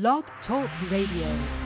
Blog 0.00 0.24
Talk 0.44 0.68
Radio. 0.90 1.63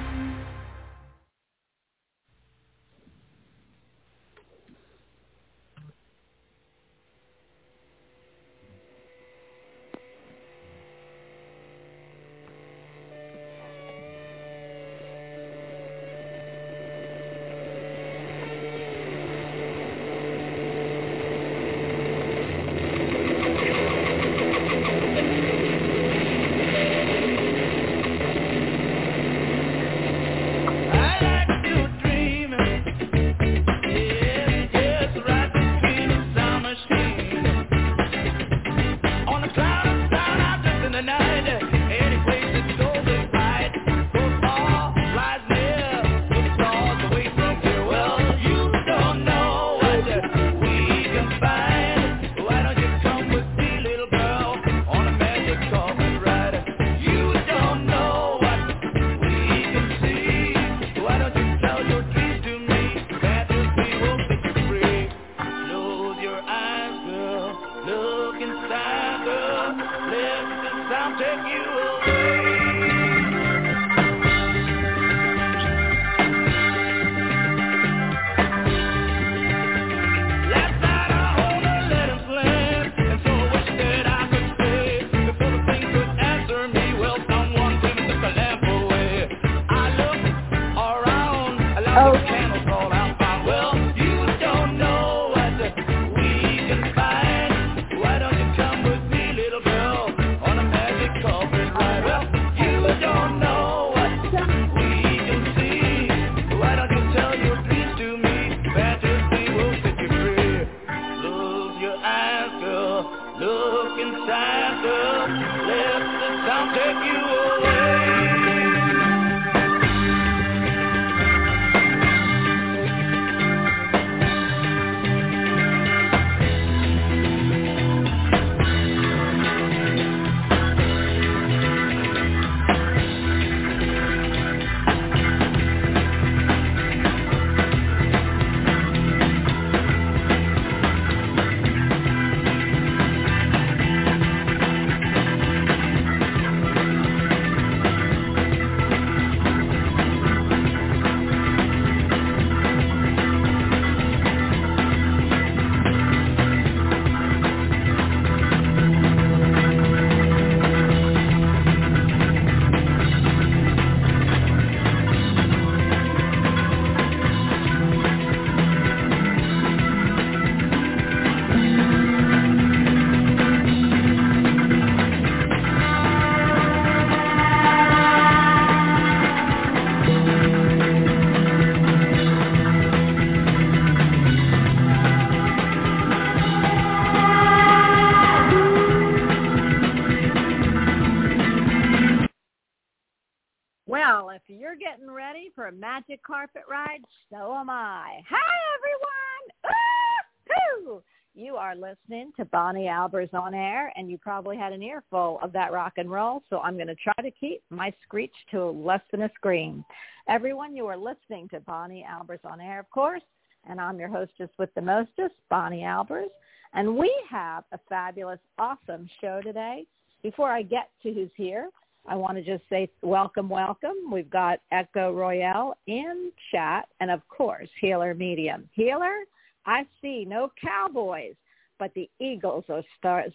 So 197.30 197.54
am 197.54 197.68
I. 197.68 198.22
Hi, 198.28 198.56
everyone! 198.76 199.44
Ah, 199.66 200.90
Ooh! 200.90 201.02
You 201.34 201.56
are 201.56 201.76
listening 201.76 202.32
to 202.36 202.44
Bonnie 202.46 202.86
Albers 202.86 203.32
on 203.34 203.54
air, 203.54 203.92
and 203.96 204.10
you 204.10 204.18
probably 204.18 204.56
had 204.56 204.72
an 204.72 204.82
earful 204.82 205.38
of 205.42 205.52
that 205.52 205.72
rock 205.72 205.92
and 205.98 206.10
roll, 206.10 206.42
so 206.50 206.58
I'm 206.60 206.74
going 206.74 206.88
to 206.88 206.94
try 206.96 207.14
to 207.22 207.30
keep 207.30 207.62
my 207.70 207.92
screech 208.02 208.32
to 208.50 208.64
less 208.64 209.02
than 209.12 209.22
a 209.22 209.30
scream. 209.34 209.84
Everyone, 210.28 210.74
you 210.74 210.86
are 210.86 210.96
listening 210.96 211.48
to 211.50 211.60
Bonnie 211.60 212.04
Albers 212.10 212.44
on 212.44 212.60
air, 212.60 212.80
of 212.80 212.90
course, 212.90 213.22
and 213.68 213.80
I'm 213.80 213.98
your 213.98 214.08
hostess 214.08 214.50
with 214.58 214.74
the 214.74 214.82
mostest, 214.82 215.34
Bonnie 215.48 215.82
Albers. 215.82 216.30
And 216.74 216.96
we 216.96 217.12
have 217.30 217.64
a 217.72 217.78
fabulous, 217.88 218.40
awesome 218.58 219.08
show 219.20 219.40
today. 219.42 219.86
Before 220.22 220.50
I 220.50 220.62
get 220.62 220.90
to 221.02 221.12
who's 221.12 221.30
here, 221.36 221.68
I 222.08 222.14
want 222.14 222.38
to 222.38 222.42
just 222.42 222.64
say 222.70 222.88
welcome, 223.02 223.50
welcome. 223.50 224.10
We've 224.10 224.30
got 224.30 224.60
Echo 224.72 225.12
Royale 225.12 225.76
in 225.86 226.32
chat 226.50 226.88
and, 227.00 227.10
of 227.10 227.26
course, 227.28 227.68
Healer 227.80 228.14
Medium. 228.14 228.68
Healer, 228.72 229.24
I 229.66 229.84
see 230.00 230.24
no 230.26 230.50
Cowboys, 230.58 231.34
but 231.78 231.92
the 231.94 232.08
Eagles 232.18 232.64
are 232.70 232.82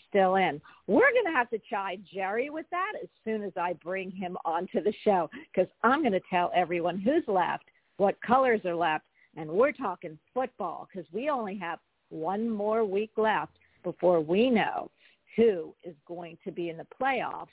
still 0.09 0.35
in. 0.35 0.59
We're 0.87 1.11
going 1.11 1.25
to 1.25 1.31
have 1.31 1.51
to 1.51 1.59
chide 1.69 2.01
Jerry 2.11 2.49
with 2.49 2.65
that 2.71 2.93
as 3.01 3.09
soon 3.23 3.43
as 3.43 3.53
I 3.55 3.73
bring 3.73 4.09
him 4.09 4.37
onto 4.43 4.81
the 4.81 4.93
show 5.03 5.29
because 5.53 5.69
I'm 5.83 6.01
going 6.01 6.13
to 6.13 6.21
tell 6.29 6.51
everyone 6.55 6.97
who's 6.97 7.23
left, 7.27 7.65
what 7.97 8.19
colors 8.25 8.61
are 8.65 8.75
left, 8.75 9.05
and 9.37 9.49
we're 9.49 9.71
talking 9.71 10.17
football 10.33 10.87
because 10.91 11.07
we 11.13 11.29
only 11.29 11.57
have 11.59 11.77
one 12.09 12.49
more 12.49 12.83
week 12.83 13.11
left 13.17 13.53
before 13.83 14.19
we 14.19 14.49
know 14.49 14.89
who 15.35 15.75
is 15.83 15.95
going 16.07 16.39
to 16.43 16.51
be 16.51 16.69
in 16.69 16.77
the 16.77 16.87
playoffs 16.99 17.47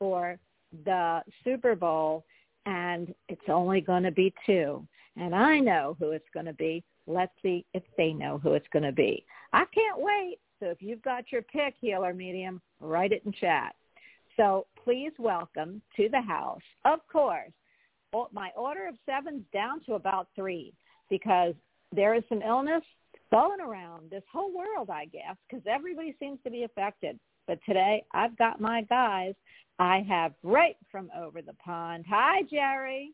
for 0.00 0.38
the 0.84 1.22
Super 1.44 1.74
Bowl, 1.74 2.24
and 2.66 3.14
it's 3.28 3.48
only 3.48 3.80
going 3.80 4.02
to 4.02 4.10
be 4.10 4.32
two. 4.46 4.86
And 5.16 5.34
I 5.34 5.58
know 5.58 5.96
who 5.98 6.10
it's 6.12 6.28
going 6.32 6.46
to 6.46 6.52
be. 6.52 6.84
Let's 7.06 7.32
see 7.42 7.64
if 7.74 7.82
they 7.96 8.12
know 8.12 8.38
who 8.38 8.52
it's 8.52 8.68
going 8.72 8.84
to 8.84 8.92
be. 8.92 9.24
I 9.52 9.64
can't 9.74 9.98
wait. 9.98 10.38
So 10.60 10.66
if 10.66 10.82
you've 10.82 11.02
got 11.02 11.32
your 11.32 11.42
pick, 11.42 11.74
healer 11.80 12.12
medium, 12.12 12.60
write 12.80 13.12
it 13.12 13.22
in 13.24 13.32
chat. 13.32 13.74
So 14.36 14.66
please 14.84 15.12
welcome 15.18 15.82
to 15.96 16.08
the 16.08 16.20
house, 16.20 16.62
of 16.84 17.00
course, 17.10 17.52
my 18.32 18.50
order 18.56 18.86
of 18.86 18.94
seven's 19.04 19.42
down 19.52 19.80
to 19.84 19.94
about 19.94 20.28
three 20.34 20.72
because 21.10 21.54
there 21.94 22.14
is 22.14 22.22
some 22.28 22.42
illness 22.42 22.82
going 23.30 23.60
around 23.60 24.10
this 24.10 24.22
whole 24.32 24.52
world, 24.54 24.90
I 24.90 25.06
guess, 25.06 25.36
because 25.48 25.64
everybody 25.68 26.14
seems 26.18 26.38
to 26.44 26.50
be 26.50 26.64
affected. 26.64 27.18
But 27.48 27.58
today 27.66 28.04
I've 28.12 28.36
got 28.36 28.60
my 28.60 28.82
guys 28.82 29.34
I 29.80 30.04
have 30.08 30.32
right 30.42 30.76
from 30.92 31.10
over 31.16 31.40
the 31.40 31.54
pond. 31.54 32.04
Hi, 32.08 32.42
Jerry. 32.50 33.12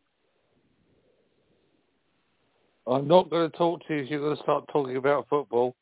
I'm 2.87 3.07
not 3.07 3.31
going 3.31 3.51
to 3.51 3.57
talk 3.57 3.87
to 3.87 3.95
you 3.95 4.03
if 4.03 4.11
you're 4.11 4.21
going 4.21 4.37
to 4.37 4.43
start 4.43 4.65
talking 4.71 4.97
about 4.97 5.27
football. 5.31 5.75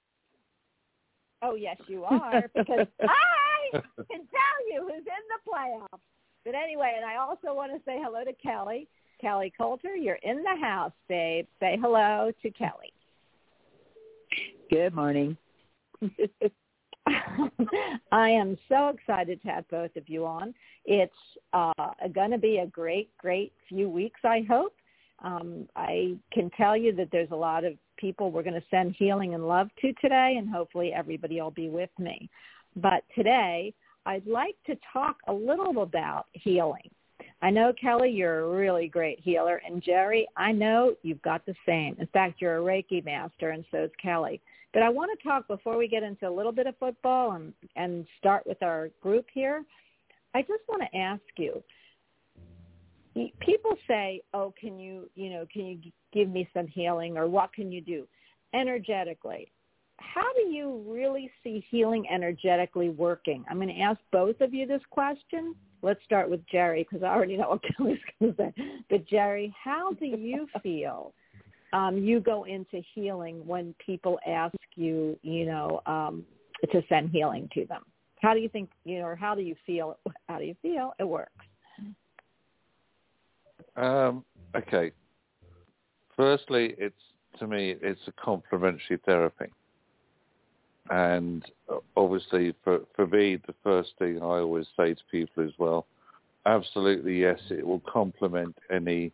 Oh, 1.41 1.55
yes, 1.55 1.77
you 1.89 2.05
are, 2.05 2.49
because 2.55 2.87
I 3.03 3.73
can 3.73 3.83
tell 4.07 4.59
you 4.71 4.83
who's 4.83 4.99
in 4.99 5.05
the 5.05 5.51
playoffs. 5.51 6.01
But 6.45 6.55
anyway, 6.55 6.95
and 6.97 7.05
I 7.05 7.17
also 7.17 7.55
want 7.55 7.73
to 7.73 7.79
say 7.85 7.99
hello 8.01 8.25
to 8.25 8.33
Kelly. 8.35 8.87
Kelly 9.21 9.53
Coulter, 9.57 9.97
you're 9.97 10.19
in 10.23 10.43
the 10.43 10.61
house, 10.61 10.93
babe. 11.09 11.47
Say 11.59 11.79
hello 11.81 12.31
to 12.43 12.51
Kelly. 12.51 12.93
Good 14.71 14.95
morning. 14.95 15.37
I 18.13 18.31
am 18.31 18.57
so 18.69 18.89
excited 18.89 19.43
to 19.43 19.49
have 19.49 19.69
both 19.69 19.95
of 19.97 20.09
you 20.09 20.27
on. 20.27 20.55
It's 20.85 21.13
uh, 21.53 21.73
going 22.15 22.31
to 22.31 22.39
be 22.39 22.59
a 22.59 22.67
great, 22.67 23.17
great 23.19 23.53
few 23.69 23.89
weeks, 23.89 24.21
I 24.25 24.45
hope. 24.49 24.75
Um, 25.23 25.69
I 25.77 26.17
can 26.33 26.51
tell 26.51 26.77
you 26.77 26.93
that 26.97 27.09
there's 27.13 27.31
a 27.31 27.37
lot 27.37 27.65
of 27.65 27.75
people 27.97 28.31
we're 28.31 28.43
going 28.43 28.61
to 28.61 28.67
send 28.71 28.97
healing 28.99 29.35
and 29.35 29.47
love 29.47 29.69
to 29.81 29.93
today, 29.95 30.37
and 30.39 30.51
hopefully 30.51 30.93
everybody 30.93 31.41
will 31.41 31.53
be 31.53 31.69
with 31.69 31.91
me. 31.99 32.29
But 32.77 33.05
today, 33.15 33.73
I'd 34.07 34.27
like 34.27 34.57
to 34.67 34.77
talk 34.93 35.17
a 35.29 35.33
little 35.33 35.83
about 35.83 36.27
healing. 36.33 36.91
I 37.43 37.51
know, 37.51 37.73
Kelly, 37.73 38.11
you're 38.11 38.41
a 38.41 38.57
really 38.57 38.87
great 38.87 39.19
healer. 39.21 39.61
And 39.67 39.83
Jerry, 39.83 40.29
I 40.37 40.53
know 40.53 40.95
you've 41.03 41.23
got 41.23 41.45
the 41.45 41.57
same. 41.67 41.97
In 41.99 42.07
fact, 42.07 42.41
you're 42.41 42.59
a 42.59 42.63
Reiki 42.63 43.05
master, 43.05 43.51
and 43.51 43.65
so 43.73 43.79
is 43.79 43.91
Kelly. 44.01 44.41
But 44.73 44.85
I 44.85 44.89
want 44.89 45.11
to 45.19 45.29
talk 45.29 45.49
before 45.49 45.77
we 45.77 45.89
get 45.89 46.05
into 46.05 46.29
a 46.29 46.31
little 46.31 46.53
bit 46.53 46.69
of 46.69 46.79
football 46.79 47.33
and, 47.33 47.53
and 47.75 48.07
start 48.19 48.47
with 48.47 48.63
our 48.63 48.91
group 49.03 49.27
here. 49.35 49.65
I 50.35 50.43
just 50.43 50.63
want 50.69 50.83
to 50.83 50.97
ask 50.97 51.21
you, 51.37 51.63
people 53.41 53.77
say, 53.89 54.23
oh, 54.33 54.55
can 54.59 54.79
you, 54.79 55.11
you 55.17 55.29
know, 55.29 55.45
can 55.53 55.67
you 55.67 55.79
give 56.13 56.29
me 56.29 56.49
some 56.55 56.69
healing 56.69 57.19
or 57.19 57.29
what 57.29 57.53
can 57.53 57.73
you 57.73 57.81
do 57.81 58.07
energetically? 58.55 59.51
How 59.99 60.33
do 60.35 60.53
you 60.53 60.85
really 60.87 61.31
see 61.43 61.65
healing 61.71 62.07
energetically 62.13 62.89
working? 62.89 63.45
I'm 63.49 63.57
going 63.57 63.69
to 63.69 63.81
ask 63.81 63.99
both 64.11 64.41
of 64.41 64.53
you 64.53 64.67
this 64.67 64.83
question. 64.91 65.55
Let's 65.83 66.03
start 66.05 66.31
with 66.31 66.41
Jerry 66.51 66.87
because 66.89 67.03
I 67.03 67.09
already 67.09 67.37
know 67.37 67.51
what 67.51 67.63
Kelly's 67.77 67.99
going 68.21 68.35
to 68.35 68.37
say. 68.37 68.65
But 68.91 69.07
Jerry, 69.07 69.55
how 69.63 69.93
do 69.93 70.07
you 70.07 70.47
feel 70.63 71.13
um, 71.73 71.99
you 71.99 72.21
go 72.21 72.45
into 72.45 72.83
healing 72.95 73.47
when 73.47 73.75
people 73.85 74.19
ask 74.27 74.55
you, 74.75 75.19
you 75.23 75.47
know, 75.47 75.81
um, 75.87 76.25
to 76.71 76.83
send 76.89 77.11
healing 77.11 77.49
to 77.55 77.67
them? 77.67 77.83
How 78.21 78.35
do 78.35 78.41
you 78.41 78.49
think, 78.49 78.71
you 78.85 79.01
know, 79.01 79.07
or 79.07 79.17
how 79.17 79.35
do 79.35 79.43
you 79.43 79.57
feel? 79.67 79.99
How 80.29 80.39
do 80.39 80.45
you 80.45 80.55
feel 80.63 80.93
it 81.01 81.05
works? 81.05 81.33
Um, 83.77 84.25
okay. 84.55 84.93
Firstly, 86.17 86.75
it's 86.79 86.95
to 87.39 87.47
me, 87.47 87.75
it's 87.81 88.01
a 88.07 88.13
complementary 88.13 88.99
therapy, 89.05 89.47
and 90.91 91.45
obviously, 91.97 92.55
for 92.65 92.81
for 92.95 93.07
me, 93.07 93.39
the 93.47 93.55
first 93.63 93.91
thing 93.99 94.19
I 94.19 94.41
always 94.41 94.67
say 94.77 94.95
to 94.95 95.03
people 95.11 95.45
as 95.45 95.53
well, 95.59 95.87
absolutely 96.47 97.21
yes, 97.21 97.41
it 97.51 97.67
will 97.67 97.83
complement 97.91 98.57
any 98.71 99.13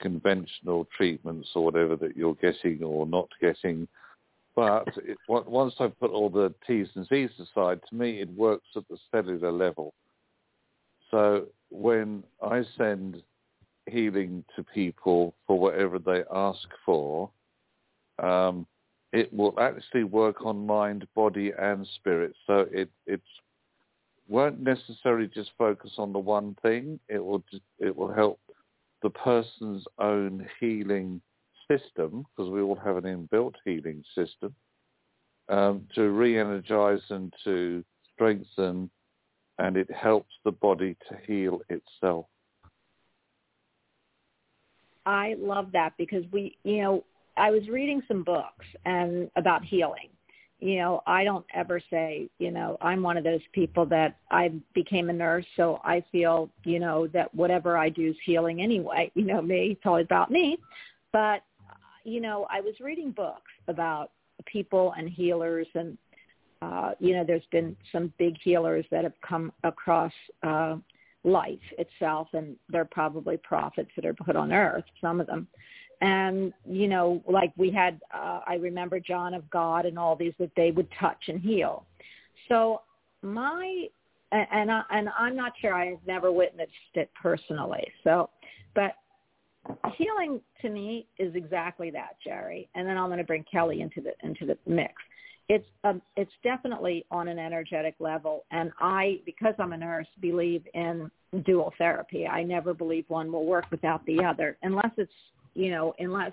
conventional 0.00 0.86
treatments 0.96 1.48
or 1.54 1.64
whatever 1.64 1.96
that 1.96 2.16
you're 2.16 2.34
getting 2.36 2.82
or 2.82 3.06
not 3.06 3.28
getting. 3.40 3.88
But 4.54 4.88
it, 4.96 5.16
once 5.28 5.74
I've 5.78 5.98
put 6.00 6.10
all 6.10 6.30
the 6.30 6.52
T's 6.66 6.88
and 6.94 7.06
C's 7.06 7.30
aside, 7.38 7.80
to 7.88 7.94
me 7.94 8.20
it 8.20 8.30
works 8.30 8.66
at 8.76 8.82
the 8.88 8.98
cellular 9.10 9.52
level. 9.52 9.94
So 11.10 11.46
when 11.70 12.22
I 12.42 12.62
send 12.76 13.22
healing 13.86 14.44
to 14.56 14.62
people 14.62 15.34
for 15.46 15.58
whatever 15.58 15.98
they 15.98 16.22
ask 16.32 16.68
for, 16.84 17.30
um, 18.18 18.66
it 19.12 19.32
will 19.32 19.58
actually 19.58 20.04
work 20.04 20.44
on 20.44 20.66
mind, 20.66 21.06
body, 21.14 21.52
and 21.58 21.86
spirit. 21.96 22.34
So 22.46 22.66
it 22.70 22.90
it 23.06 23.22
won't 24.28 24.60
necessarily 24.60 25.26
just 25.28 25.50
focus 25.56 25.92
on 25.98 26.12
the 26.12 26.18
one 26.18 26.56
thing. 26.62 27.00
It 27.08 27.24
will 27.24 27.42
it 27.78 27.96
will 27.96 28.12
help 28.12 28.38
the 29.02 29.10
person's 29.10 29.84
own 29.98 30.46
healing 30.60 31.20
system, 31.70 32.26
because 32.36 32.50
we 32.50 32.60
all 32.60 32.76
have 32.76 32.96
an 32.96 33.04
inbuilt 33.04 33.54
healing 33.64 34.02
system, 34.14 34.54
um, 35.48 35.86
to 35.94 36.10
re-energize 36.10 37.02
and 37.10 37.32
to 37.44 37.84
strengthen, 38.14 38.90
and 39.58 39.76
it 39.76 39.90
helps 39.90 40.32
the 40.44 40.50
body 40.50 40.96
to 41.08 41.16
heal 41.26 41.60
itself. 41.68 42.26
I 45.06 45.36
love 45.38 45.72
that 45.72 45.92
because 45.96 46.24
we, 46.32 46.56
you 46.64 46.82
know, 46.82 47.04
I 47.38 47.50
was 47.50 47.68
reading 47.68 48.02
some 48.08 48.22
books 48.22 48.66
and 48.84 49.30
about 49.36 49.64
healing. 49.64 50.08
You 50.60 50.78
know, 50.78 51.02
I 51.06 51.22
don't 51.22 51.46
ever 51.54 51.80
say, 51.88 52.28
you 52.38 52.50
know, 52.50 52.76
I'm 52.80 53.00
one 53.02 53.16
of 53.16 53.22
those 53.22 53.40
people 53.52 53.86
that 53.86 54.16
I 54.30 54.50
became 54.74 55.08
a 55.08 55.12
nurse, 55.12 55.46
so 55.56 55.80
I 55.84 56.02
feel, 56.10 56.50
you 56.64 56.80
know, 56.80 57.06
that 57.08 57.32
whatever 57.32 57.78
I 57.78 57.90
do 57.90 58.08
is 58.08 58.16
healing 58.24 58.60
anyway. 58.60 59.12
You 59.14 59.24
know, 59.24 59.40
me, 59.40 59.72
it's 59.72 59.86
always 59.86 60.06
about 60.06 60.30
me. 60.30 60.58
But, 61.12 61.42
you 62.04 62.20
know, 62.20 62.46
I 62.50 62.60
was 62.60 62.74
reading 62.80 63.12
books 63.12 63.52
about 63.68 64.10
people 64.46 64.94
and 64.98 65.08
healers 65.08 65.68
and, 65.74 65.96
uh, 66.60 66.90
you 66.98 67.14
know, 67.14 67.22
there's 67.24 67.46
been 67.52 67.76
some 67.92 68.12
big 68.18 68.36
healers 68.42 68.84
that 68.90 69.04
have 69.04 69.12
come 69.26 69.52
across 69.62 70.12
uh, 70.42 70.76
life 71.24 71.58
itself, 71.78 72.28
and 72.32 72.56
they're 72.68 72.84
probably 72.84 73.36
prophets 73.36 73.90
that 73.96 74.04
are 74.04 74.14
put 74.14 74.34
on 74.36 74.52
earth, 74.52 74.84
some 75.00 75.20
of 75.20 75.26
them. 75.26 75.46
And, 76.00 76.52
you 76.64 76.86
know, 76.86 77.22
like 77.28 77.52
we 77.56 77.70
had, 77.70 78.00
uh, 78.14 78.40
I 78.46 78.54
remember 78.54 79.00
John 79.00 79.34
of 79.34 79.48
God 79.50 79.84
and 79.84 79.98
all 79.98 80.14
these 80.14 80.34
that 80.38 80.52
they 80.56 80.70
would 80.70 80.88
touch 80.98 81.24
and 81.28 81.40
heal. 81.40 81.84
So 82.48 82.82
my, 83.22 83.86
and, 84.30 84.70
I, 84.70 84.82
and 84.90 85.08
I'm 85.18 85.34
not 85.34 85.52
sure, 85.60 85.74
I've 85.74 86.06
never 86.06 86.30
witnessed 86.30 86.70
it 86.94 87.10
personally. 87.20 87.86
So, 88.04 88.30
but 88.74 88.92
healing 89.96 90.40
to 90.62 90.68
me 90.68 91.06
is 91.18 91.34
exactly 91.34 91.90
that, 91.90 92.16
Jerry. 92.22 92.68
And 92.74 92.86
then 92.86 92.96
I'm 92.96 93.08
going 93.08 93.18
to 93.18 93.24
bring 93.24 93.44
Kelly 93.50 93.80
into 93.80 94.00
the, 94.00 94.12
into 94.22 94.46
the 94.46 94.56
mix 94.70 94.94
it's 95.48 95.66
um, 95.84 96.02
it's 96.16 96.32
definitely 96.42 97.04
on 97.10 97.28
an 97.28 97.38
energetic 97.38 97.94
level 97.98 98.44
and 98.50 98.70
i 98.80 99.20
because 99.24 99.54
i'm 99.58 99.72
a 99.72 99.76
nurse 99.76 100.06
believe 100.20 100.62
in 100.74 101.10
dual 101.46 101.72
therapy 101.78 102.26
i 102.26 102.42
never 102.42 102.74
believe 102.74 103.04
one 103.08 103.32
will 103.32 103.46
work 103.46 103.64
without 103.70 104.04
the 104.06 104.22
other 104.22 104.56
unless 104.62 104.90
it's 104.96 105.12
you 105.58 105.70
know 105.70 105.94
unless 105.98 106.32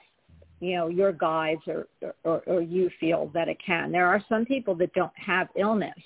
you 0.59 0.75
know 0.75 0.87
your 0.87 1.11
guides 1.11 1.61
or, 1.67 1.87
or 2.23 2.41
or 2.45 2.61
you 2.61 2.89
feel 2.99 3.31
that 3.33 3.47
it 3.47 3.57
can. 3.65 3.91
There 3.91 4.07
are 4.07 4.23
some 4.29 4.45
people 4.45 4.75
that 4.75 4.93
don't 4.93 5.17
have 5.17 5.47
illness 5.57 5.99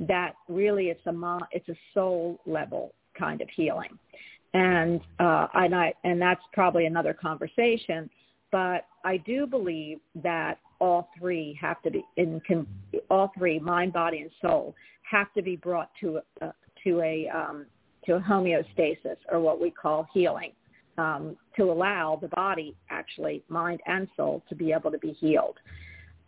that 0.00 0.34
really 0.48 0.86
it's 0.86 1.06
a 1.06 1.38
it's 1.52 1.68
a 1.68 1.76
soul 1.94 2.40
level 2.44 2.92
kind 3.18 3.40
of 3.40 3.48
healing. 3.54 3.98
And 4.54 5.00
uh 5.18 5.46
and 5.54 5.74
i 5.74 5.92
and 6.04 6.20
that's 6.20 6.40
probably 6.52 6.86
another 6.86 7.12
conversation 7.12 8.08
but 8.52 8.86
i 9.04 9.16
do 9.18 9.46
believe 9.46 9.98
that 10.22 10.58
all 10.80 11.08
three 11.18 11.58
have 11.60 11.82
to 11.82 11.90
be 11.90 12.04
in 12.16 12.40
can, 12.40 12.66
all 13.10 13.32
three 13.36 13.58
mind, 13.58 13.92
body, 13.92 14.20
and 14.20 14.30
soul 14.40 14.74
have 15.02 15.32
to 15.34 15.42
be 15.42 15.56
brought 15.56 15.90
to 16.00 16.20
a, 16.40 16.52
to 16.84 17.00
a 17.00 17.28
um, 17.28 17.66
to 18.06 18.16
a 18.16 18.20
homeostasis 18.20 19.16
or 19.30 19.40
what 19.40 19.60
we 19.60 19.70
call 19.70 20.06
healing 20.12 20.52
um, 20.98 21.36
to 21.56 21.64
allow 21.64 22.18
the 22.20 22.28
body, 22.28 22.74
actually 22.90 23.42
mind 23.48 23.80
and 23.86 24.08
soul, 24.16 24.42
to 24.48 24.54
be 24.54 24.72
able 24.72 24.90
to 24.90 24.98
be 24.98 25.12
healed. 25.12 25.56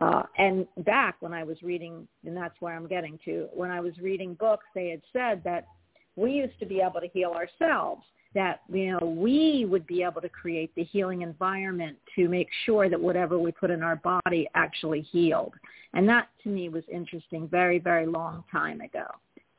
Uh, 0.00 0.22
and 0.36 0.66
back 0.84 1.16
when 1.20 1.32
I 1.32 1.42
was 1.42 1.60
reading, 1.62 2.06
and 2.24 2.36
that's 2.36 2.54
where 2.60 2.74
I'm 2.74 2.86
getting 2.86 3.18
to, 3.24 3.48
when 3.52 3.70
I 3.70 3.80
was 3.80 3.98
reading 3.98 4.34
books, 4.34 4.64
they 4.74 4.90
had 4.90 5.02
said 5.12 5.42
that 5.44 5.66
we 6.14 6.32
used 6.32 6.58
to 6.60 6.66
be 6.66 6.80
able 6.80 7.00
to 7.00 7.08
heal 7.08 7.30
ourselves 7.30 8.02
that 8.34 8.60
you 8.70 8.92
know 8.92 9.06
we 9.06 9.64
would 9.64 9.86
be 9.86 10.02
able 10.02 10.20
to 10.20 10.28
create 10.28 10.74
the 10.74 10.84
healing 10.84 11.22
environment 11.22 11.96
to 12.14 12.28
make 12.28 12.48
sure 12.66 12.88
that 12.88 13.00
whatever 13.00 13.38
we 13.38 13.50
put 13.50 13.70
in 13.70 13.82
our 13.82 13.96
body 13.96 14.48
actually 14.54 15.00
healed 15.00 15.54
and 15.94 16.08
that 16.08 16.28
to 16.42 16.48
me 16.48 16.68
was 16.68 16.84
interesting 16.92 17.48
very 17.48 17.78
very 17.78 18.06
long 18.06 18.44
time 18.52 18.80
ago 18.80 19.06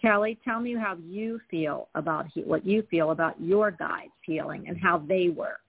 kelly 0.01 0.38
tell 0.44 0.60
me 0.60 0.75
how 0.75 0.98
you 1.06 1.39
feel 1.50 1.88
about 1.96 2.25
he- 2.34 2.44
what 2.44 2.65
you 2.65 2.84
feel 2.89 3.12
about 3.12 3.39
your 3.41 3.72
guides 3.72 4.12
healing 4.25 4.68
and 4.68 4.77
how 4.77 4.98
they 4.98 5.29
work 5.29 5.60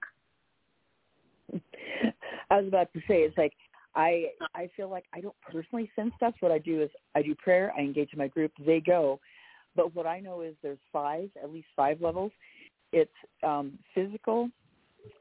i 1.53 2.57
was 2.57 2.67
about 2.67 2.91
to 2.93 2.99
say 3.07 3.21
it's 3.21 3.37
like 3.37 3.53
i 3.95 4.25
i 4.55 4.69
feel 4.75 4.89
like 4.89 5.05
i 5.13 5.19
don't 5.21 5.35
personally 5.41 5.91
sense 5.95 6.11
stuff 6.17 6.33
what 6.39 6.51
i 6.51 6.57
do 6.57 6.81
is 6.81 6.89
i 7.15 7.21
do 7.21 7.35
prayer 7.35 7.73
i 7.77 7.81
engage 7.81 8.09
in 8.13 8.19
my 8.19 8.27
group 8.27 8.51
they 8.65 8.79
go 8.79 9.19
but 9.75 9.93
what 9.95 10.05
i 10.05 10.19
know 10.19 10.41
is 10.41 10.55
there's 10.61 10.79
five 10.93 11.29
at 11.43 11.51
least 11.51 11.67
five 11.75 12.01
levels 12.01 12.31
it's 12.91 13.11
um, 13.43 13.77
physical. 13.95 14.49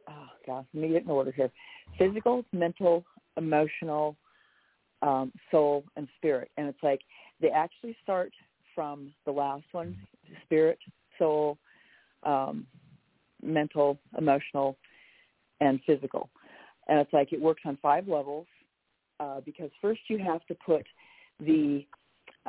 Oh 0.08 0.28
gosh, 0.46 0.64
let 0.74 0.82
me 0.82 0.88
get 0.88 1.04
in 1.04 1.10
order 1.10 1.32
here. 1.32 1.50
Physical, 1.98 2.44
mental, 2.52 3.04
emotional, 3.36 4.16
um, 5.02 5.32
soul, 5.50 5.84
and 5.96 6.08
spirit. 6.16 6.50
And 6.56 6.68
it's 6.68 6.82
like 6.82 7.00
they 7.40 7.48
actually 7.50 7.96
start 8.02 8.32
from 8.74 9.12
the 9.24 9.32
last 9.32 9.64
one: 9.72 9.96
spirit, 10.44 10.78
soul, 11.18 11.58
um, 12.22 12.66
mental, 13.42 13.98
emotional, 14.18 14.76
and 15.60 15.80
physical. 15.86 16.28
And 16.88 16.98
it's 16.98 17.12
like 17.12 17.32
it 17.32 17.40
works 17.40 17.62
on 17.64 17.78
five 17.80 18.08
levels 18.08 18.46
uh, 19.20 19.40
because 19.44 19.70
first 19.80 20.00
you 20.08 20.18
have 20.18 20.44
to 20.46 20.54
put 20.54 20.86
the 21.38 21.86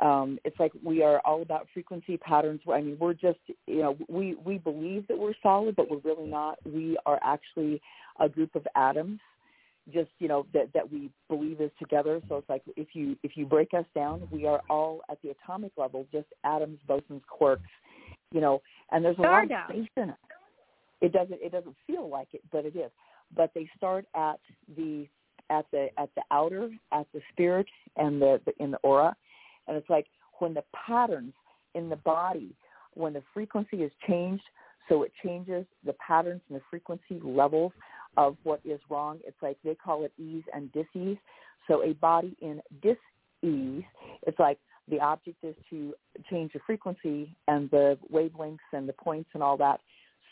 um, 0.00 0.38
it's 0.44 0.58
like 0.58 0.72
we 0.82 1.02
are 1.02 1.20
all 1.24 1.42
about 1.42 1.68
frequency 1.74 2.16
patterns. 2.16 2.60
I 2.72 2.80
mean, 2.80 2.96
we're 2.98 3.12
just, 3.12 3.38
you 3.66 3.82
know, 3.82 3.96
we 4.08 4.36
we 4.42 4.58
believe 4.58 5.06
that 5.08 5.18
we're 5.18 5.34
solid, 5.42 5.76
but 5.76 5.90
we're 5.90 5.98
really 5.98 6.26
not. 6.26 6.58
We 6.64 6.96
are 7.04 7.20
actually 7.22 7.80
a 8.18 8.28
group 8.28 8.54
of 8.54 8.66
atoms, 8.74 9.20
just 9.92 10.10
you 10.18 10.28
know 10.28 10.46
that 10.52 10.72
that 10.74 10.90
we 10.90 11.10
believe 11.28 11.60
is 11.60 11.70
together. 11.78 12.20
So 12.28 12.36
it's 12.36 12.48
like 12.48 12.62
if 12.76 12.88
you 12.94 13.16
if 13.22 13.36
you 13.36 13.46
break 13.46 13.74
us 13.74 13.84
down, 13.94 14.28
we 14.30 14.46
are 14.46 14.60
all 14.70 15.00
at 15.10 15.18
the 15.22 15.30
atomic 15.30 15.72
level, 15.76 16.06
just 16.12 16.26
atoms, 16.44 16.78
bosons, 16.88 17.22
quarks, 17.28 17.60
you 18.30 18.40
know. 18.40 18.62
And 18.90 19.04
there's 19.04 19.18
a 19.18 19.22
lot 19.22 19.44
of 19.44 19.50
space 19.68 19.88
in 19.96 20.10
it. 20.10 20.16
It 21.00 21.12
doesn't 21.12 21.40
it 21.42 21.52
doesn't 21.52 21.76
feel 21.86 22.08
like 22.08 22.28
it, 22.32 22.42
but 22.52 22.64
it 22.64 22.76
is. 22.76 22.90
But 23.34 23.50
they 23.54 23.68
start 23.76 24.06
at 24.14 24.38
the 24.76 25.08
at 25.50 25.66
the 25.72 25.88
at 25.98 26.10
the 26.14 26.22
outer, 26.30 26.70
at 26.92 27.06
the 27.12 27.20
spirit, 27.32 27.66
and 27.96 28.22
the, 28.22 28.40
the 28.46 28.52
in 28.62 28.70
the 28.70 28.78
aura 28.78 29.16
and 29.66 29.76
it's 29.76 29.90
like 29.90 30.06
when 30.38 30.54
the 30.54 30.64
patterns 30.86 31.32
in 31.74 31.88
the 31.88 31.96
body, 31.96 32.54
when 32.94 33.12
the 33.12 33.22
frequency 33.32 33.78
is 33.78 33.92
changed, 34.06 34.44
so 34.88 35.02
it 35.02 35.12
changes 35.24 35.64
the 35.84 35.94
patterns 35.94 36.40
and 36.48 36.58
the 36.58 36.62
frequency 36.68 37.20
levels 37.22 37.72
of 38.16 38.36
what 38.42 38.60
is 38.64 38.80
wrong. 38.88 39.20
It's 39.26 39.36
like 39.42 39.56
they 39.64 39.74
call 39.74 40.04
it 40.04 40.12
ease 40.18 40.44
and 40.54 40.70
dis-ease. 40.72 41.18
So 41.68 41.82
a 41.82 41.92
body 41.94 42.36
in 42.40 42.60
dis-ease, 42.82 43.84
it's 44.26 44.38
like 44.38 44.58
the 44.88 45.00
object 45.00 45.38
is 45.42 45.54
to 45.70 45.94
change 46.30 46.52
the 46.52 46.60
frequency 46.66 47.34
and 47.48 47.70
the 47.70 47.98
wavelengths 48.12 48.58
and 48.72 48.88
the 48.88 48.92
points 48.94 49.30
and 49.34 49.42
all 49.42 49.56
that 49.58 49.80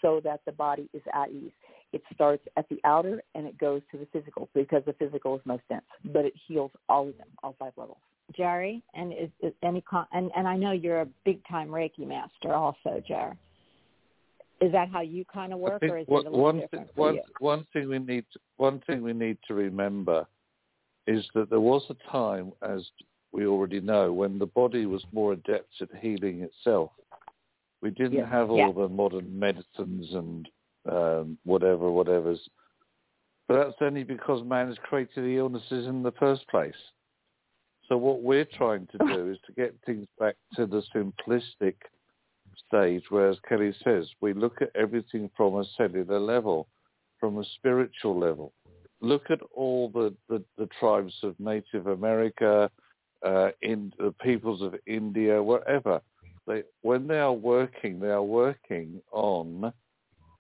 so 0.02 0.20
that 0.24 0.40
the 0.46 0.52
body 0.52 0.88
is 0.92 1.02
at 1.14 1.30
ease. 1.30 1.52
It 1.92 2.02
starts 2.14 2.44
at 2.56 2.68
the 2.68 2.78
outer 2.84 3.22
and 3.34 3.46
it 3.46 3.58
goes 3.58 3.82
to 3.90 3.98
the 3.98 4.06
physical 4.12 4.48
because 4.54 4.82
the 4.86 4.92
physical 4.94 5.36
is 5.36 5.42
most 5.44 5.62
dense, 5.68 5.82
but 6.04 6.24
it 6.24 6.32
heals 6.46 6.70
all 6.88 7.08
of 7.08 7.18
them, 7.18 7.26
all 7.42 7.54
five 7.58 7.72
levels. 7.76 7.98
Jerry, 8.36 8.82
and 8.94 9.12
is, 9.12 9.28
is 9.40 9.52
any 9.62 9.82
and 10.12 10.30
and 10.36 10.46
I 10.46 10.56
know 10.56 10.70
you're 10.70 11.00
a 11.00 11.08
big 11.24 11.40
time 11.48 11.68
Reiki 11.68 12.06
master 12.06 12.54
also, 12.54 13.02
Jerry. 13.06 13.36
Is 14.60 14.72
that 14.72 14.90
how 14.90 15.00
you 15.00 15.24
kind 15.32 15.52
of 15.52 15.58
work, 15.58 15.82
or 15.82 15.98
is 15.98 16.06
one, 16.06 16.20
it 16.22 16.26
a 16.26 16.30
little 16.30 16.40
one 16.40 16.60
different 16.60 16.90
one, 16.94 17.14
you? 17.14 17.22
one 17.38 17.66
thing 17.72 17.88
we 17.88 17.98
need 17.98 18.24
to, 18.32 18.38
one 18.58 18.80
thing 18.86 19.02
we 19.02 19.14
need 19.14 19.38
to 19.48 19.54
remember 19.54 20.26
is 21.06 21.26
that 21.34 21.48
there 21.48 21.60
was 21.60 21.82
a 21.88 22.10
time, 22.10 22.52
as 22.62 22.86
we 23.32 23.46
already 23.46 23.80
know, 23.80 24.12
when 24.12 24.38
the 24.38 24.46
body 24.46 24.86
was 24.86 25.02
more 25.12 25.32
adept 25.32 25.72
at 25.80 25.88
healing 26.00 26.42
itself. 26.42 26.90
We 27.80 27.90
didn't 27.90 28.18
Yeah. 28.18 28.26
have 28.26 28.50
all 28.50 28.58
Yeah. 28.58 28.72
the 28.72 28.88
modern 28.88 29.38
medicines 29.38 30.12
and 30.12 30.48
um, 30.86 31.38
whatever, 31.44 31.90
whatever's. 31.90 32.46
But 33.48 33.64
that's 33.64 33.80
only 33.80 34.04
because 34.04 34.44
man 34.44 34.68
has 34.68 34.78
created 34.78 35.24
the 35.24 35.36
illnesses 35.36 35.86
in 35.86 36.02
the 36.02 36.12
first 36.12 36.46
place. 36.48 36.76
So 37.88 37.96
what 37.96 38.22
we're 38.22 38.44
trying 38.44 38.86
to 38.88 38.98
do 39.06 39.30
is 39.30 39.38
to 39.46 39.52
get 39.52 39.74
things 39.84 40.06
back 40.18 40.36
to 40.56 40.66
the 40.66 40.82
simplistic 40.94 41.76
stage, 42.66 43.04
where, 43.10 43.30
as 43.30 43.38
Kelly 43.48 43.72
says, 43.84 44.08
we 44.20 44.32
look 44.32 44.62
at 44.62 44.70
everything 44.74 45.30
from 45.36 45.56
a 45.56 45.64
cellular 45.76 46.20
level, 46.20 46.68
from 47.18 47.38
a 47.38 47.44
spiritual 47.56 48.18
level. 48.18 48.52
Look 49.00 49.30
at 49.30 49.40
all 49.54 49.90
the, 49.90 50.14
the, 50.28 50.42
the 50.58 50.68
tribes 50.78 51.14
of 51.22 51.38
Native 51.38 51.86
America, 51.86 52.70
uh, 53.24 53.48
in 53.62 53.92
the 53.98 54.14
peoples 54.22 54.62
of 54.62 54.74
India, 54.86 55.42
wherever. 55.42 56.00
They, 56.46 56.62
when 56.82 57.06
they 57.06 57.18
are 57.18 57.32
working, 57.32 58.00
they 58.00 58.08
are 58.08 58.22
working 58.22 59.00
on 59.12 59.72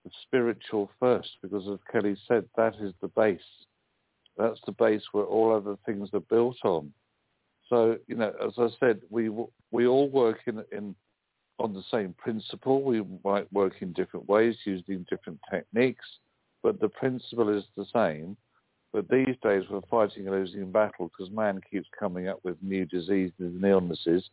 the 0.04 0.10
spiritual 0.22 0.90
first, 0.98 1.30
because 1.42 1.68
as 1.68 1.78
Kelly 1.92 2.16
said, 2.26 2.46
that 2.56 2.74
is 2.80 2.94
the 3.02 3.08
base. 3.08 3.40
That's 4.38 4.60
the 4.64 4.72
base 4.72 5.02
where 5.12 5.24
all 5.24 5.54
other 5.54 5.76
things 5.84 6.08
are 6.14 6.20
built 6.20 6.56
on. 6.64 6.92
So, 7.68 7.98
you 8.06 8.16
know, 8.16 8.32
as 8.44 8.54
I 8.58 8.68
said, 8.80 9.00
we 9.10 9.30
we 9.70 9.86
all 9.86 10.08
work 10.08 10.38
in, 10.46 10.64
in 10.72 10.94
on 11.60 11.74
the 11.74 11.84
same 11.90 12.14
principle. 12.18 12.82
We 12.82 13.04
might 13.24 13.52
work 13.52 13.74
in 13.80 13.92
different 13.92 14.28
ways, 14.28 14.56
using 14.64 15.06
different 15.08 15.38
techniques, 15.50 16.06
but 16.62 16.80
the 16.80 16.88
principle 16.88 17.48
is 17.56 17.64
the 17.76 17.86
same. 17.92 18.36
But 18.92 19.08
these 19.08 19.36
days 19.42 19.64
we're 19.70 19.82
fighting 19.82 20.26
a 20.26 20.32
losing 20.32 20.72
battle 20.72 21.10
because 21.10 21.32
man 21.32 21.60
keeps 21.70 21.88
coming 21.96 22.26
up 22.28 22.40
with 22.42 22.56
new 22.60 22.86
diseases 22.86 23.32
and 23.38 23.64
illnesses. 23.64 24.28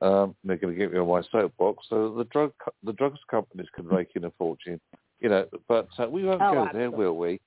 Um, 0.00 0.34
they're 0.44 0.56
going 0.56 0.72
to 0.72 0.78
get 0.78 0.92
me 0.92 0.98
on 0.98 1.08
my 1.08 1.22
soapbox. 1.32 1.86
So 1.88 2.14
the 2.16 2.24
drug 2.24 2.52
the 2.84 2.92
drugs 2.92 3.18
companies 3.30 3.66
can 3.74 3.86
rake 3.86 4.12
in 4.14 4.24
a 4.24 4.30
fortune, 4.38 4.80
you 5.18 5.28
know. 5.28 5.46
But 5.66 5.88
uh, 5.98 6.08
we 6.08 6.24
won't 6.24 6.40
Oh, 6.40 6.52
go 6.52 6.64
absolutely. 6.66 6.78
there, 6.78 6.90
will 6.90 7.16
we? 7.16 7.40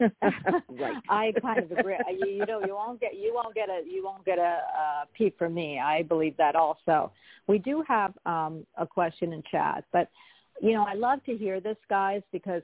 Right. 0.00 1.02
I 1.08 1.32
kind 1.40 1.58
of 1.58 1.72
agree. 1.72 1.96
You, 2.10 2.28
you 2.28 2.46
know, 2.46 2.60
you 2.64 2.74
won't 2.74 3.00
get 3.00 3.16
you 3.16 3.32
won't 3.34 3.54
get 3.54 3.68
a 3.68 3.82
you 3.86 4.04
won't 4.04 4.24
get 4.24 4.38
a, 4.38 4.58
uh 4.78 5.04
peep 5.16 5.38
from 5.38 5.54
me. 5.54 5.78
I 5.78 6.02
believe 6.02 6.36
that 6.36 6.56
also. 6.56 7.12
We 7.48 7.58
do 7.58 7.84
have 7.88 8.14
um, 8.24 8.64
a 8.78 8.86
question 8.86 9.32
in 9.32 9.42
chat, 9.50 9.84
but 9.92 10.08
you 10.60 10.72
know, 10.72 10.84
I 10.88 10.94
love 10.94 11.24
to 11.24 11.36
hear 11.36 11.60
this, 11.60 11.76
guys, 11.88 12.22
because 12.30 12.62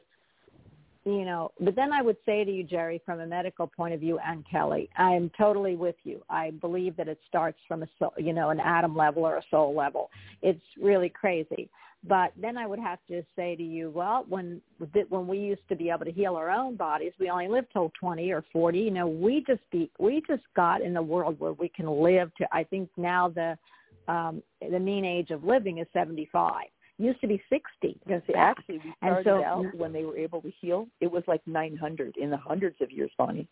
you 1.05 1.25
know. 1.25 1.51
But 1.61 1.75
then 1.75 1.93
I 1.93 2.03
would 2.03 2.17
say 2.25 2.45
to 2.45 2.51
you, 2.51 2.63
Jerry, 2.63 3.03
from 3.05 3.21
a 3.21 3.27
medical 3.27 3.67
point 3.67 3.95
of 3.95 4.01
view, 4.01 4.19
and 4.25 4.45
Kelly, 4.49 4.89
I 4.97 5.13
am 5.13 5.31
totally 5.37 5.75
with 5.75 5.97
you. 6.05 6.23
I 6.31 6.51
believe 6.51 6.97
that 6.97 7.09
it 7.09 7.19
starts 7.27 7.59
from 7.67 7.83
a 7.83 7.89
soul, 7.99 8.13
you 8.19 8.33
know 8.33 8.51
an 8.51 8.61
atom 8.61 8.97
level 8.97 9.27
or 9.27 9.37
a 9.39 9.43
soul 9.51 9.75
level. 9.75 10.11
It's 10.43 10.63
really 10.81 11.09
crazy. 11.09 11.69
But 12.07 12.33
then 12.41 12.57
I 12.57 12.67
would 12.67 12.79
have 12.79 13.01
to 13.09 13.23
say 13.35 13.57
to 13.57 13.63
you, 13.63 13.91
well, 13.91 14.25
when 14.29 14.61
when 15.09 15.27
we 15.27 15.39
used 15.39 15.69
to 15.69 15.75
be 15.77 15.91
able 15.91 16.05
to 16.05 16.13
heal 16.13 16.37
our 16.37 16.51
own 16.51 16.77
bodies, 16.77 17.13
we 17.19 17.29
only 17.29 17.49
lived 17.49 17.69
till 17.73 17.91
20 17.99 18.31
or 18.31 18.45
40. 18.53 18.79
You 18.79 18.91
know, 18.93 19.09
we 19.09 19.43
just 19.47 19.63
be 19.73 19.91
we 19.99 20.23
just 20.29 20.45
got 20.55 20.81
in 20.81 20.95
the 20.95 21.03
world 21.03 21.41
where 21.41 21.55
we 21.55 21.69
can 21.69 21.87
live 21.87 22.31
to. 22.37 22.47
I 22.53 22.63
think 22.63 22.89
now 22.97 23.29
the 23.29 23.59
um, 24.07 24.43
the 24.61 24.79
mean 24.79 25.05
age 25.05 25.31
of 25.31 25.43
living 25.43 25.79
is 25.79 25.87
75. 25.93 26.63
Used 27.01 27.21
to 27.21 27.27
be 27.29 27.43
60. 27.51 27.99
Because 28.07 28.23
actually, 28.35 28.79
we 28.79 28.93
And 29.03 29.19
started 29.23 29.25
so- 29.25 29.45
out 29.45 29.75
when 29.75 29.93
they 29.93 30.05
were 30.05 30.17
able 30.17 30.41
to 30.43 30.51
heal. 30.61 30.87
It 31.01 31.11
was 31.11 31.23
like 31.27 31.43
900 31.47 32.17
in 32.17 32.31
the 32.31 32.37
hundreds 32.37 32.77
of 32.81 32.91
years, 32.91 33.11
Bonnie. 33.19 33.49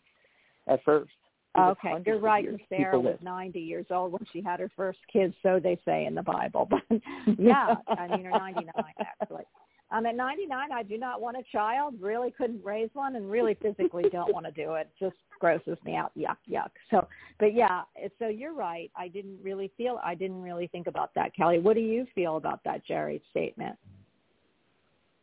At 0.67 0.83
first. 0.83 1.11
It 1.57 1.61
was 1.61 1.77
Okay, 1.79 1.89
hundreds 1.89 2.07
you're 2.07 2.15
of 2.17 2.23
right. 2.23 2.43
years 2.43 2.61
Sarah 2.69 2.91
people 2.91 3.03
was 3.03 3.11
lived. 3.13 3.23
90 3.23 3.59
years 3.59 3.85
old 3.89 4.11
when 4.11 4.25
she 4.31 4.41
had 4.41 4.59
her 4.59 4.69
first 4.75 4.99
kids, 5.11 5.33
so 5.41 5.59
they 5.59 5.79
say 5.85 6.05
in 6.05 6.13
the 6.15 6.23
Bible. 6.23 6.69
But 6.89 7.01
yeah, 7.39 7.75
I 7.87 8.07
mean, 8.07 8.27
or 8.27 8.31
99 8.31 8.73
actually. 8.99 9.43
Um, 9.89 10.05
at 10.05 10.15
99, 10.15 10.71
I 10.71 10.83
do 10.83 10.97
not 10.97 11.21
want 11.21 11.37
a 11.37 11.43
child. 11.51 11.95
Really 12.01 12.29
couldn't 12.31 12.63
raise 12.63 12.89
one, 12.93 13.15
and 13.15 13.31
really 13.31 13.55
physically 13.55 14.03
don't 14.11 14.33
want 14.33 14.45
to 14.45 14.51
do 14.51 14.73
it. 14.73 14.89
Just 14.99 15.15
grosses 15.39 15.77
me 15.85 15.95
out. 15.95 16.11
Yuck, 16.17 16.35
yuck. 16.49 16.69
So, 16.91 17.07
but 17.39 17.53
yeah, 17.53 17.83
so 18.19 18.27
you're 18.27 18.53
right. 18.53 18.91
I 18.97 19.07
didn't 19.07 19.39
really 19.41 19.71
feel. 19.77 19.99
I 20.03 20.13
didn't 20.13 20.41
really 20.41 20.67
think 20.67 20.87
about 20.87 21.13
that, 21.15 21.33
Kelly. 21.35 21.59
What 21.59 21.75
do 21.75 21.81
you 21.81 22.05
feel 22.13 22.35
about 22.35 22.63
that 22.65 22.85
Jerry 22.85 23.21
statement? 23.31 23.77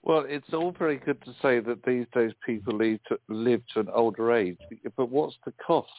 Well, 0.03 0.25
it's 0.27 0.53
all 0.53 0.73
very 0.79 0.97
good 0.97 1.23
to 1.25 1.33
say 1.43 1.61
that 1.61 1.83
these 1.87 2.07
days 2.15 2.33
people 2.45 2.77
live 2.77 2.99
to, 3.09 3.19
live 3.29 3.63
to 3.73 3.81
an 3.81 3.89
older 3.93 4.33
age, 4.33 4.59
but 4.97 5.11
what's 5.11 5.37
the 5.45 5.53
cost? 5.67 5.91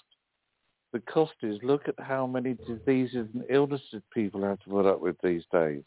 The 0.95 1.01
cost 1.01 1.33
is 1.43 1.59
look 1.61 1.89
at 1.89 1.95
how 1.99 2.25
many 2.25 2.55
diseases 2.65 3.27
and 3.33 3.43
illnesses 3.49 4.01
people 4.13 4.43
have 4.43 4.61
to 4.61 4.69
put 4.69 4.85
up 4.85 5.01
with 5.01 5.17
these 5.21 5.43
days. 5.51 5.83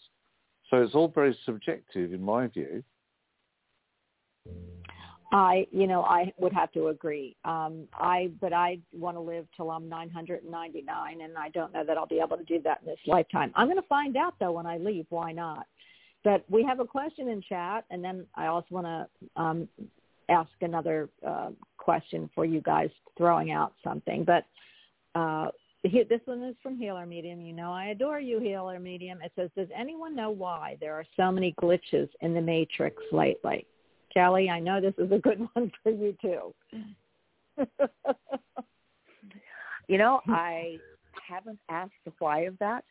So 0.68 0.82
it's 0.82 0.94
all 0.94 1.08
very 1.08 1.34
subjective 1.46 2.12
in 2.12 2.22
my 2.22 2.48
view. 2.48 2.84
I, 5.32 5.66
you 5.70 5.86
know, 5.86 6.02
I 6.02 6.30
would 6.36 6.52
have 6.52 6.70
to 6.72 6.88
agree. 6.88 7.36
Um, 7.46 7.88
I, 7.94 8.30
but 8.38 8.52
I 8.52 8.80
want 8.92 9.16
to 9.16 9.22
live 9.22 9.46
till 9.56 9.70
I'm 9.70 9.88
999, 9.88 11.20
and 11.22 11.38
I 11.38 11.48
don't 11.54 11.72
know 11.72 11.84
that 11.86 11.96
I'll 11.96 12.04
be 12.04 12.20
able 12.22 12.36
to 12.36 12.44
do 12.44 12.60
that 12.64 12.80
in 12.82 12.88
this 12.88 12.98
lifetime. 13.06 13.50
I'm 13.56 13.66
going 13.66 13.80
to 13.80 13.88
find 13.88 14.14
out 14.14 14.34
though 14.38 14.52
when 14.52 14.66
I 14.66 14.76
leave. 14.76 15.06
Why 15.08 15.32
not? 15.32 15.66
But 16.22 16.44
we 16.50 16.62
have 16.64 16.80
a 16.80 16.84
question 16.84 17.30
in 17.30 17.40
chat, 17.48 17.86
and 17.90 18.04
then 18.04 18.26
I 18.34 18.48
also 18.48 18.66
want 18.68 18.86
to 18.86 19.40
um, 19.40 19.68
ask 20.28 20.50
another 20.60 21.08
uh, 21.26 21.48
question 21.78 22.28
for 22.34 22.44
you 22.44 22.60
guys, 22.60 22.90
throwing 23.16 23.52
out 23.52 23.72
something. 23.82 24.24
But 24.24 24.44
uh, 25.18 25.50
he- 25.82 26.04
this 26.04 26.20
one 26.26 26.42
is 26.42 26.56
from 26.62 26.76
Healer 26.76 27.06
Medium. 27.06 27.40
You 27.40 27.52
know, 27.52 27.72
I 27.72 27.86
adore 27.86 28.20
you, 28.20 28.38
Healer 28.38 28.78
Medium. 28.78 29.20
It 29.22 29.32
says, 29.34 29.50
"Does 29.56 29.68
anyone 29.74 30.14
know 30.14 30.30
why 30.30 30.76
there 30.80 30.94
are 30.94 31.04
so 31.16 31.30
many 31.32 31.52
glitches 31.54 32.08
in 32.20 32.34
the 32.34 32.40
Matrix 32.40 33.02
lately?" 33.12 33.66
Kelly, 34.12 34.48
I 34.48 34.60
know 34.60 34.80
this 34.80 34.94
is 34.98 35.10
a 35.12 35.18
good 35.18 35.40
one 35.54 35.72
for 35.82 35.90
you 35.90 36.16
too. 36.20 36.54
you 39.88 39.98
know, 39.98 40.20
I 40.28 40.78
haven't 41.28 41.58
asked 41.68 41.92
the 42.04 42.12
why 42.18 42.40
of 42.40 42.58
that. 42.58 42.84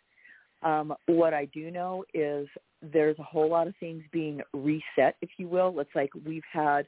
Um, 0.63 0.93
what 1.05 1.33
I 1.33 1.45
do 1.45 1.71
know 1.71 2.03
is 2.13 2.47
there's 2.81 3.17
a 3.19 3.23
whole 3.23 3.49
lot 3.49 3.67
of 3.67 3.75
things 3.79 4.03
being 4.11 4.41
reset, 4.53 5.15
if 5.21 5.29
you 5.37 5.47
will. 5.47 5.79
It's 5.79 5.95
like 5.95 6.09
we've 6.25 6.43
had, 6.51 6.87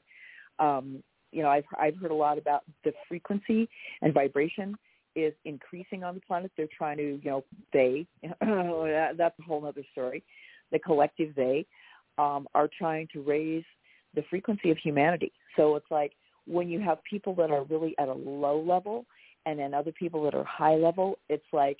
um, 0.59 1.03
you 1.31 1.43
know, 1.43 1.49
I've 1.49 1.65
I've 1.79 1.95
heard 1.97 2.11
a 2.11 2.15
lot 2.15 2.37
about 2.37 2.63
the 2.83 2.93
frequency 3.07 3.69
and 4.01 4.13
vibration 4.13 4.75
is 5.15 5.33
increasing 5.45 6.03
on 6.03 6.15
the 6.15 6.21
planet. 6.21 6.51
They're 6.55 6.67
trying 6.75 6.97
to, 6.97 7.19
you 7.21 7.29
know, 7.29 7.43
they 7.73 8.05
that- 8.21 9.13
that's 9.17 9.39
a 9.39 9.43
whole 9.43 9.65
other 9.65 9.83
story. 9.91 10.23
The 10.71 10.79
collective 10.79 11.33
they 11.35 11.65
um, 12.17 12.47
are 12.53 12.69
trying 12.77 13.07
to 13.13 13.21
raise 13.21 13.63
the 14.15 14.23
frequency 14.29 14.71
of 14.71 14.77
humanity. 14.77 15.31
So 15.55 15.75
it's 15.75 15.89
like 15.89 16.13
when 16.45 16.69
you 16.69 16.79
have 16.79 17.03
people 17.03 17.33
that 17.35 17.51
are 17.51 17.63
really 17.63 17.95
at 17.99 18.07
a 18.07 18.13
low 18.13 18.61
level 18.61 19.05
and 19.45 19.59
then 19.59 19.73
other 19.73 19.91
people 19.91 20.23
that 20.23 20.33
are 20.33 20.43
high 20.43 20.75
level, 20.75 21.17
it's 21.29 21.45
like 21.53 21.77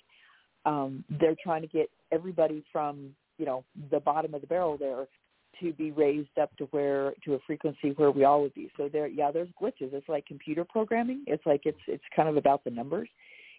um, 0.66 1.04
they're 1.20 1.36
trying 1.42 1.62
to 1.62 1.68
get 1.68 1.90
everybody 2.12 2.64
from 2.72 3.10
you 3.38 3.46
know 3.46 3.64
the 3.92 4.00
bottom 4.00 4.34
of 4.34 4.42
the 4.42 4.48
barrel 4.48 4.78
there 4.78 5.08
to 5.60 5.74
be 5.74 5.92
raised 5.92 6.38
up 6.42 6.56
to 6.58 6.66
where 6.66 7.14
to 7.26 7.36
a 7.36 7.40
frequency 7.46 7.92
where 7.96 8.12
we 8.12 8.24
all 8.24 8.42
would 8.42 8.54
be. 8.54 8.72
So 8.78 8.90
there, 8.92 9.08
yeah, 9.08 9.32
there's 9.32 9.50
glitches. 9.62 9.94
It's 9.94 10.10
like 10.10 10.26
computer 10.26 10.66
programming. 10.66 11.24
It's 11.28 11.46
like 11.46 11.62
it's 11.66 11.80
it's 11.88 12.04
kind 12.16 12.30
of 12.30 12.38
about 12.38 12.64
the 12.64 12.72
numbers. 12.72 13.10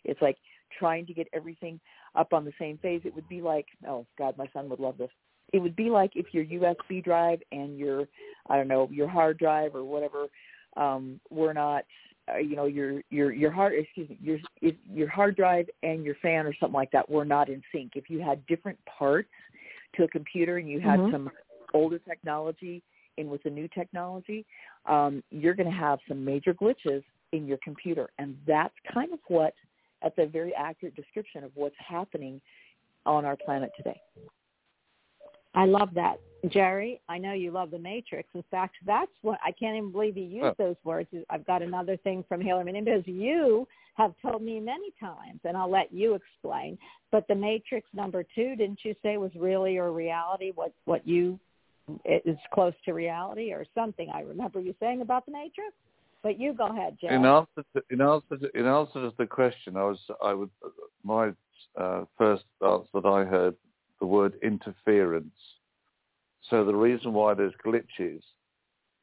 It's 0.05 0.21
like 0.23 0.37
trying 0.79 1.07
to 1.07 1.15
get 1.15 1.29
everything 1.33 1.81
up 2.15 2.33
on 2.33 2.45
the 2.45 2.53
same 2.59 2.79
phase. 2.79 3.03
It 3.05 3.15
would 3.15 3.29
be 3.29 3.41
like, 3.41 3.67
oh 3.87 4.07
God, 4.19 4.37
my 4.39 4.47
son 4.53 4.69
would 4.69 4.81
love 4.81 4.99
this. 4.99 5.11
It 5.53 5.59
would 5.59 5.77
be 5.77 5.91
like 5.91 6.13
if 6.15 6.33
your 6.33 6.45
USB 6.45 7.03
drive 7.03 7.41
and 7.53 7.77
your, 7.77 8.07
I 8.49 8.57
don't 8.57 8.69
know, 8.69 8.89
your 8.91 9.09
hard 9.09 9.39
drive 9.39 9.75
or 9.75 9.85
whatever, 9.85 10.27
um, 10.77 11.21
were 11.31 11.53
not, 11.53 11.85
uh, 12.33 12.39
you 12.39 12.55
know, 12.55 12.67
your 12.67 13.03
your 13.11 13.33
your 13.33 13.51
hard, 13.51 13.73
excuse 13.77 14.09
me, 14.09 14.19
your 14.23 14.39
if 14.63 14.77
your 14.93 15.09
hard 15.09 15.37
drive 15.37 15.67
and 15.83 16.05
your 16.05 16.15
fan 16.23 16.47
or 16.47 16.55
something 16.61 16.75
like 16.75 16.93
that 16.93 17.11
were 17.11 17.25
not 17.25 17.49
in 17.49 17.63
sync. 17.73 17.93
If 17.97 18.09
you 18.09 18.21
had 18.21 18.47
different 18.47 18.79
parts 18.87 19.29
to 19.97 20.05
a 20.05 20.09
computer 20.09 20.59
and 20.59 20.69
you 20.69 20.81
had 20.81 21.01
mm-hmm. 21.01 21.13
some 21.13 21.31
older 21.75 21.99
technology 21.99 22.83
in 23.17 23.29
with 23.29 23.43
the 23.43 23.51
new 23.51 23.69
technology, 23.69 24.45
um, 24.87 25.23
you're 25.31 25.55
going 25.55 25.71
to 25.71 25.77
have 25.77 25.99
some 26.09 26.25
major 26.25 26.55
glitches 26.55 27.03
in 27.33 27.47
your 27.47 27.59
computer, 27.63 28.11
and 28.19 28.37
that's 28.47 28.75
kind 28.93 29.13
of 29.13 29.19
what 29.29 29.55
that's 30.03 30.17
a 30.19 30.27
very 30.27 30.55
accurate 30.55 30.97
description 30.97 31.45
of 31.45 31.51
what's 31.55 31.77
happening 31.79 32.41
on 33.07 33.25
our 33.25 33.37
planet 33.37 33.71
today. 33.77 34.01
I 35.55 35.67
love 35.67 35.91
that. 35.95 36.21
Jerry, 36.49 37.01
I 37.09 37.19
know 37.19 37.33
you 37.33 37.51
love 37.51 37.71
the 37.71 37.79
Matrix. 37.79 38.29
In 38.35 38.45
fact, 38.51 38.77
that's 38.87 39.11
what 39.23 39.39
I 39.45 39.53
can't 39.53 39.77
even 39.77 39.93
believe 39.93 40.17
you 40.17 40.25
used 40.25 40.45
oh. 40.45 40.55
those 40.59 40.77
words. 40.85 41.09
I've 41.29 41.47
got 41.47 41.61
another 41.61 41.97
thing 41.99 42.25
from 42.29 42.41
Healer 42.41 42.65
because 42.65 43.03
you 43.05 43.67
have 43.95 44.15
told 44.23 44.43
me 44.43 44.61
many 44.61 44.93
times, 44.99 45.41
and 45.45 45.57
I'll 45.57 45.71
let 45.71 45.93
you 45.93 46.15
explain. 46.15 46.79
But 47.13 47.27
the 47.29 47.35
Matrix 47.35 47.89
number 47.93 48.25
two, 48.35 48.57
didn't 48.57 48.81
you 48.85 48.95
say 49.03 49.19
was 49.19 49.33
really 49.37 49.77
a 49.77 49.89
reality? 49.89 50.53
What 50.55 50.73
what 50.87 51.07
you 51.07 51.39
is 52.05 52.37
close 52.53 52.75
to 52.85 52.93
reality 52.93 53.53
or 53.53 53.65
something? 53.75 54.11
I 54.13 54.21
remember 54.21 54.61
you 54.61 54.75
saying 54.81 55.03
about 55.03 55.27
the 55.27 55.33
Matrix. 55.33 55.73
But 56.23 56.39
you 56.39 56.53
go 56.53 56.67
ahead, 56.67 56.99
Jeff. 57.01 57.13
In 57.13 57.25
answer 57.25 57.65
to, 57.75 57.83
in 57.91 58.03
answer 58.03 58.37
to, 58.37 58.59
in 58.59 58.67
answer 58.67 59.01
to 59.01 59.13
the 59.17 59.27
question, 59.27 59.77
I 59.77 59.85
was 59.85 59.99
I 60.23 60.35
would 60.35 60.51
my 61.03 61.31
uh, 61.81 62.05
first 62.19 62.45
answer 62.63 62.89
that 62.95 63.07
I 63.07 63.25
heard 63.25 63.55
the 64.01 64.07
word 64.07 64.35
interference. 64.43 65.33
So 66.49 66.65
the 66.65 66.75
reason 66.75 67.13
why 67.13 67.35
there's 67.35 67.55
glitches 67.65 68.21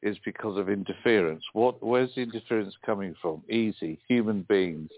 is 0.02 0.16
because 0.24 0.56
of 0.58 0.68
interference. 0.68 1.42
What 1.54 1.82
where's 1.82 2.14
the 2.14 2.22
interference 2.22 2.74
coming 2.86 3.14
from? 3.20 3.42
Easy, 3.50 3.98
human 4.06 4.42
beings. 4.48 4.90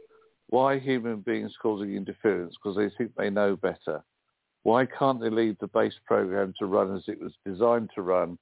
Why 0.48 0.78
human 0.78 1.20
beings 1.20 1.52
causing 1.62 1.94
interference? 1.94 2.54
Because 2.62 2.76
they 2.76 2.90
think 2.98 3.14
they 3.16 3.30
know 3.30 3.56
better. 3.56 4.02
Why 4.62 4.86
can't 4.86 5.20
they 5.20 5.30
leave 5.30 5.56
the 5.58 5.68
base 5.68 5.94
program 6.06 6.52
to 6.58 6.66
run 6.66 6.94
as 6.94 7.04
it 7.08 7.20
was 7.20 7.32
designed 7.46 7.90
to 7.94 8.02
run 8.02 8.38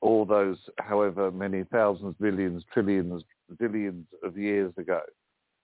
all 0.00 0.24
those 0.24 0.58
however 0.78 1.30
many 1.30 1.64
thousands, 1.64 2.14
billions, 2.20 2.64
trillions, 2.72 3.22
billions 3.58 4.06
of 4.22 4.36
years 4.36 4.72
ago, 4.78 5.00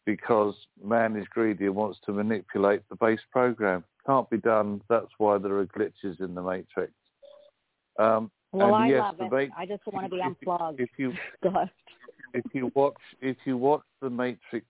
because 0.06 0.54
man 0.82 1.16
is 1.16 1.26
greedy 1.30 1.66
and 1.66 1.74
wants 1.74 1.98
to 2.06 2.12
manipulate 2.12 2.82
the 2.88 2.96
base 2.96 3.20
program. 3.30 3.84
Can't 4.06 4.28
be 4.30 4.38
done. 4.38 4.80
That's 4.88 5.10
why 5.18 5.38
there 5.38 5.58
are 5.58 5.66
glitches 5.66 6.20
in 6.20 6.34
the 6.34 6.42
matrix. 6.42 6.92
Um, 7.98 8.30
well, 8.52 8.74
I 8.74 8.88
yes, 8.88 9.00
love 9.00 9.20
it. 9.20 9.32
Matrix, 9.32 9.52
I 9.56 9.66
just 9.66 9.82
want 9.86 10.06
to 10.06 10.16
be 10.16 10.22
unplugged. 10.22 10.80
If, 10.80 10.90
you 10.96 11.12
if 12.34 12.44
you 12.52 12.70
watch 12.74 13.00
if 13.20 13.36
you 13.44 13.56
watch 13.56 13.82
the 14.02 14.10
Matrix, 14.10 14.66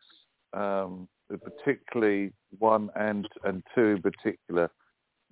um, 0.52 1.08
particularly 1.28 2.32
one 2.58 2.90
and 2.96 3.28
and 3.44 3.62
two 3.74 3.86
in 3.96 4.02
particular, 4.02 4.70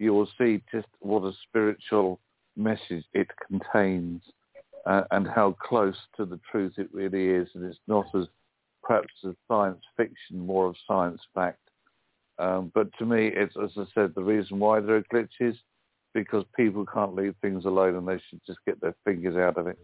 you 0.02 0.12
will 0.12 0.28
see 0.36 0.60
just 0.72 0.88
what 0.98 1.22
a 1.22 1.32
spiritual 1.48 2.18
message 2.56 3.04
it 3.14 3.28
contains 3.46 4.20
uh, 4.84 5.02
and 5.12 5.28
how 5.28 5.56
close 5.62 5.94
to 6.16 6.24
the 6.24 6.40
truth 6.50 6.72
it 6.76 6.88
really 6.92 7.28
is. 7.28 7.48
And 7.54 7.64
it's 7.64 7.78
not 7.86 8.06
as 8.14 8.26
perhaps 8.82 9.12
as 9.26 9.34
science 9.46 9.80
fiction, 9.96 10.40
more 10.44 10.66
of 10.66 10.76
science 10.88 11.20
fact. 11.34 11.60
Um, 12.38 12.72
but 12.74 12.88
to 12.98 13.06
me, 13.06 13.30
it's 13.32 13.54
as 13.62 13.70
I 13.76 13.84
said, 13.94 14.12
the 14.16 14.24
reason 14.24 14.58
why 14.58 14.80
there 14.80 14.96
are 14.96 15.04
glitches 15.14 15.56
because 16.14 16.44
people 16.56 16.84
can't 16.84 17.14
leave 17.14 17.34
things 17.40 17.64
alone 17.64 17.94
and 17.94 18.06
they 18.06 18.20
should 18.28 18.40
just 18.44 18.58
get 18.66 18.80
their 18.80 18.94
fingers 19.04 19.36
out 19.36 19.56
of 19.56 19.68
it. 19.68 19.78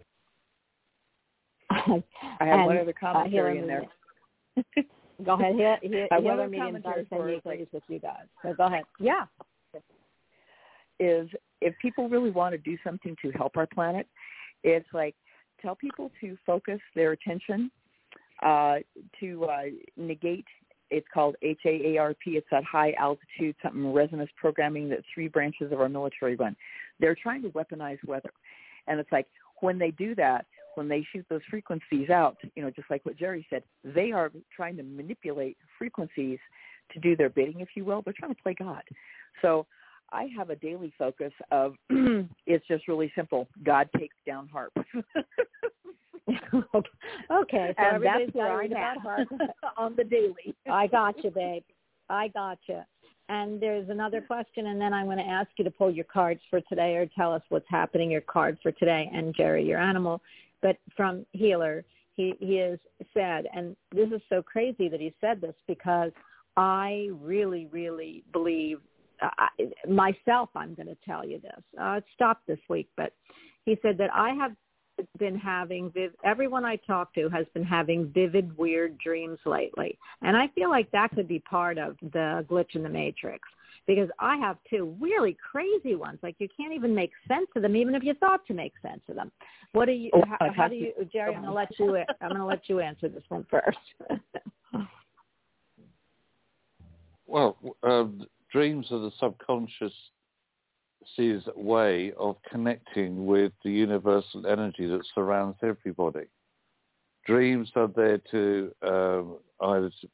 I 1.71 2.45
have 2.45 2.59
and, 2.59 2.67
one 2.67 2.79
other 2.79 2.91
uh, 2.91 3.01
commentary 3.01 3.59
uh, 3.59 3.63
in 3.63 3.69
there. 3.69 4.85
go 5.25 5.35
ahead. 5.35 5.55
Here, 5.55 5.79
here, 5.81 6.09
I 6.11 6.17
have 6.17 6.51
medium 6.51 6.83
commentary 6.83 7.07
for 7.09 7.29
agrees 7.29 7.69
with 7.73 7.83
you 7.89 8.01
guys. 8.01 8.27
So 8.43 8.53
go 8.55 8.67
ahead. 8.67 8.85
Yeah. 8.99 9.27
Is 11.01 11.29
if 11.61 11.75
people 11.81 12.09
really 12.09 12.31
want 12.31 12.53
to 12.53 12.59
do 12.59 12.77
something 12.85 13.17
to 13.23 13.31
help 13.33 13.57
our 13.57 13.67
planet, 13.67 14.07
it's 14.65 14.89
like 14.93 15.15
tell 15.61 15.75
people 15.75 16.11
to 16.21 16.37
focus 16.47 16.81
their 16.95 17.13
attention 17.13 17.71
uh, 18.43 18.77
to 19.21 19.45
uh, 19.45 19.63
negate. 19.97 20.47
It's 20.91 21.07
called 21.13 21.37
HAARP. 21.43 22.17
It's 22.27 22.47
that 22.51 22.65
high 22.65 22.93
altitude 22.93 23.55
something 23.63 23.93
resonance 23.93 24.31
programming 24.37 24.89
that 24.89 25.01
three 25.13 25.29
branches 25.29 25.71
of 25.73 25.81
our 25.81 25.89
military 25.89 26.35
run. 26.35 26.57
They're 26.99 27.17
trying 27.21 27.43
to 27.43 27.51
weaponize 27.51 28.03
weather, 28.07 28.33
and 28.87 28.99
it's 28.99 29.13
like 29.13 29.27
when 29.61 29.79
they 29.79 29.91
do 29.91 30.15
that, 30.15 30.47
when 30.75 30.89
they 30.89 31.07
shoot 31.13 31.27
those 31.29 31.41
frequencies 31.51 32.09
out, 32.09 32.37
you 32.55 32.63
know, 32.63 32.71
just 32.71 32.91
like 32.91 33.05
what 33.05 33.19
Jerry 33.19 33.47
said, 33.51 33.65
they 33.85 34.13
are 34.13 34.31
trying 34.55 34.77
to 34.77 34.83
manipulate 34.83 35.57
frequencies 35.77 36.39
to 36.93 37.01
do 37.01 37.17
their 37.17 37.29
bidding, 37.29 37.61
if 37.61 37.69
you 37.75 37.85
will. 37.85 38.01
They're 38.03 38.15
trying 38.17 38.35
to 38.35 38.43
play 38.43 38.55
God. 38.55 38.83
So 39.43 39.67
I 40.13 40.29
have 40.37 40.51
a 40.51 40.57
daily 40.57 40.93
focus 40.99 41.33
of 41.51 41.75
it's 42.47 42.67
just 42.67 42.89
really 42.89 43.13
simple. 43.15 43.49
God 43.65 43.89
takes 43.97 44.17
down 44.27 44.49
HAARP. 44.53 44.71
okay, 47.31 47.75
so 47.77 47.85
and 47.85 47.95
everybody's 47.95 48.35
worried 48.35 48.73
about 48.73 48.99
HAARP 49.03 49.27
on 49.77 49.95
the 49.97 50.05
daily. 50.05 50.55
I 50.71 50.87
got 50.87 51.23
you, 51.23 51.31
babe. 51.31 51.63
I 52.09 52.29
got 52.29 52.59
you. 52.67 52.83
And 53.31 53.61
there's 53.61 53.91
another 53.91 54.23
question, 54.23 54.69
and 54.69 54.81
then 54.81 54.95
I'm 54.95 55.05
going 55.05 55.19
to 55.19 55.25
ask 55.25 55.51
you 55.59 55.65
to 55.65 55.71
pull 55.71 55.91
your 55.91 56.07
cards 56.07 56.41
for 56.49 56.63
today 56.63 56.97
or 56.97 57.07
tell 57.07 57.33
us 57.33 57.43
what's 57.51 57.69
happening, 57.69 58.11
your 58.11 58.23
card 58.23 58.57
for 58.63 58.73
today, 58.73 59.11
and 59.13 59.35
Jerry, 59.35 59.67
your 59.67 59.79
animal. 59.79 60.23
But 60.63 60.79
from 60.97 61.27
Healer, 61.33 61.85
he, 62.15 62.35
he 62.41 62.57
has 62.57 62.79
said, 63.13 63.47
and 63.55 63.77
this 63.95 64.09
is 64.11 64.23
so 64.31 64.43
crazy 64.43 64.89
that 64.89 65.01
he 65.01 65.15
said 65.21 65.43
this 65.43 65.55
because 65.67 66.11
I 66.57 67.11
really, 67.21 67.67
really 67.71 68.25
believe 68.33 68.81
I, 69.21 69.49
myself, 69.89 70.51
I'm 70.55 70.75
going 70.75 70.89
to 70.89 70.97
tell 71.07 71.27
you 71.27 71.41
this. 71.41 71.63
Uh, 71.81 71.95
it 71.95 72.05
stopped 72.15 72.47
this 72.47 72.59
week, 72.69 72.89
but 72.97 73.13
he 73.65 73.79
said 73.83 73.99
that 73.99 74.11
I 74.15 74.31
have 74.31 74.53
been 75.19 75.39
having 75.39 75.91
viv- 75.91 76.15
everyone 76.25 76.65
I 76.65 76.77
talk 76.77 77.15
to 77.15 77.29
has 77.29 77.47
been 77.55 77.65
having 77.65 78.09
vivid, 78.09 78.57
weird 78.57 78.99
dreams 78.99 79.39
lately, 79.47 79.99
and 80.23 80.37
I 80.37 80.49
feel 80.49 80.71
like 80.71 80.91
that 80.91 81.11
could 81.13 81.29
be 81.29 81.39
part 81.41 81.79
of 81.79 81.97
the 82.01 82.45
glitch 82.49 82.75
in 82.75 82.83
the 82.83 82.89
matrix 82.89 83.49
because 83.87 84.09
I 84.21 84.37
have 84.37 84.59
two 84.69 84.95
really 85.01 85.37
crazy 85.51 85.97
ones. 85.97 86.19
Like 86.23 86.37
you 86.39 86.49
can't 86.57 86.73
even 86.73 86.95
make 86.95 87.11
sense 87.27 87.49
of 87.57 87.63
them, 87.63 87.75
even 87.75 87.95
if 87.95 88.05
you 88.05 88.15
thought 88.15 88.47
to 88.47 88.55
make 88.55 88.75
sense 88.83 89.01
of 89.09 89.17
them. 89.17 89.33
What 89.73 89.87
do 89.87 89.93
you? 89.93 90.11
Oh, 90.15 90.23
how, 90.29 90.53
how 90.55 90.69
do 90.69 90.77
you, 90.77 90.93
Jerry? 91.13 91.35
I'm 91.35 91.43
going 91.43 91.53
to 91.53 91.53
let 91.53 91.79
you. 91.79 91.97
I'm 92.21 92.29
going 92.29 92.41
to 92.41 92.47
let 92.47 92.69
you 92.69 92.81
answer 92.81 93.09
this 93.09 93.25
one 93.29 93.47
first. 93.51 93.79
well, 97.27 97.57
um, 97.83 98.27
dreams 98.53 98.87
are 98.91 98.99
the 98.99 99.13
subconscious 99.19 99.93
way 101.57 102.13
of 102.19 102.37
connecting 102.51 103.27
with 103.27 103.53
the 103.65 103.71
universal 103.71 104.47
energy 104.47 104.87
that 104.87 105.05
surrounds 105.15 105.57
everybody. 105.63 106.27
Dreams 107.27 107.71
are 107.77 107.89
there 107.89 108.19
to 108.31 108.73
um, 108.83 109.37
either 109.61 109.91
to, 110.01 110.09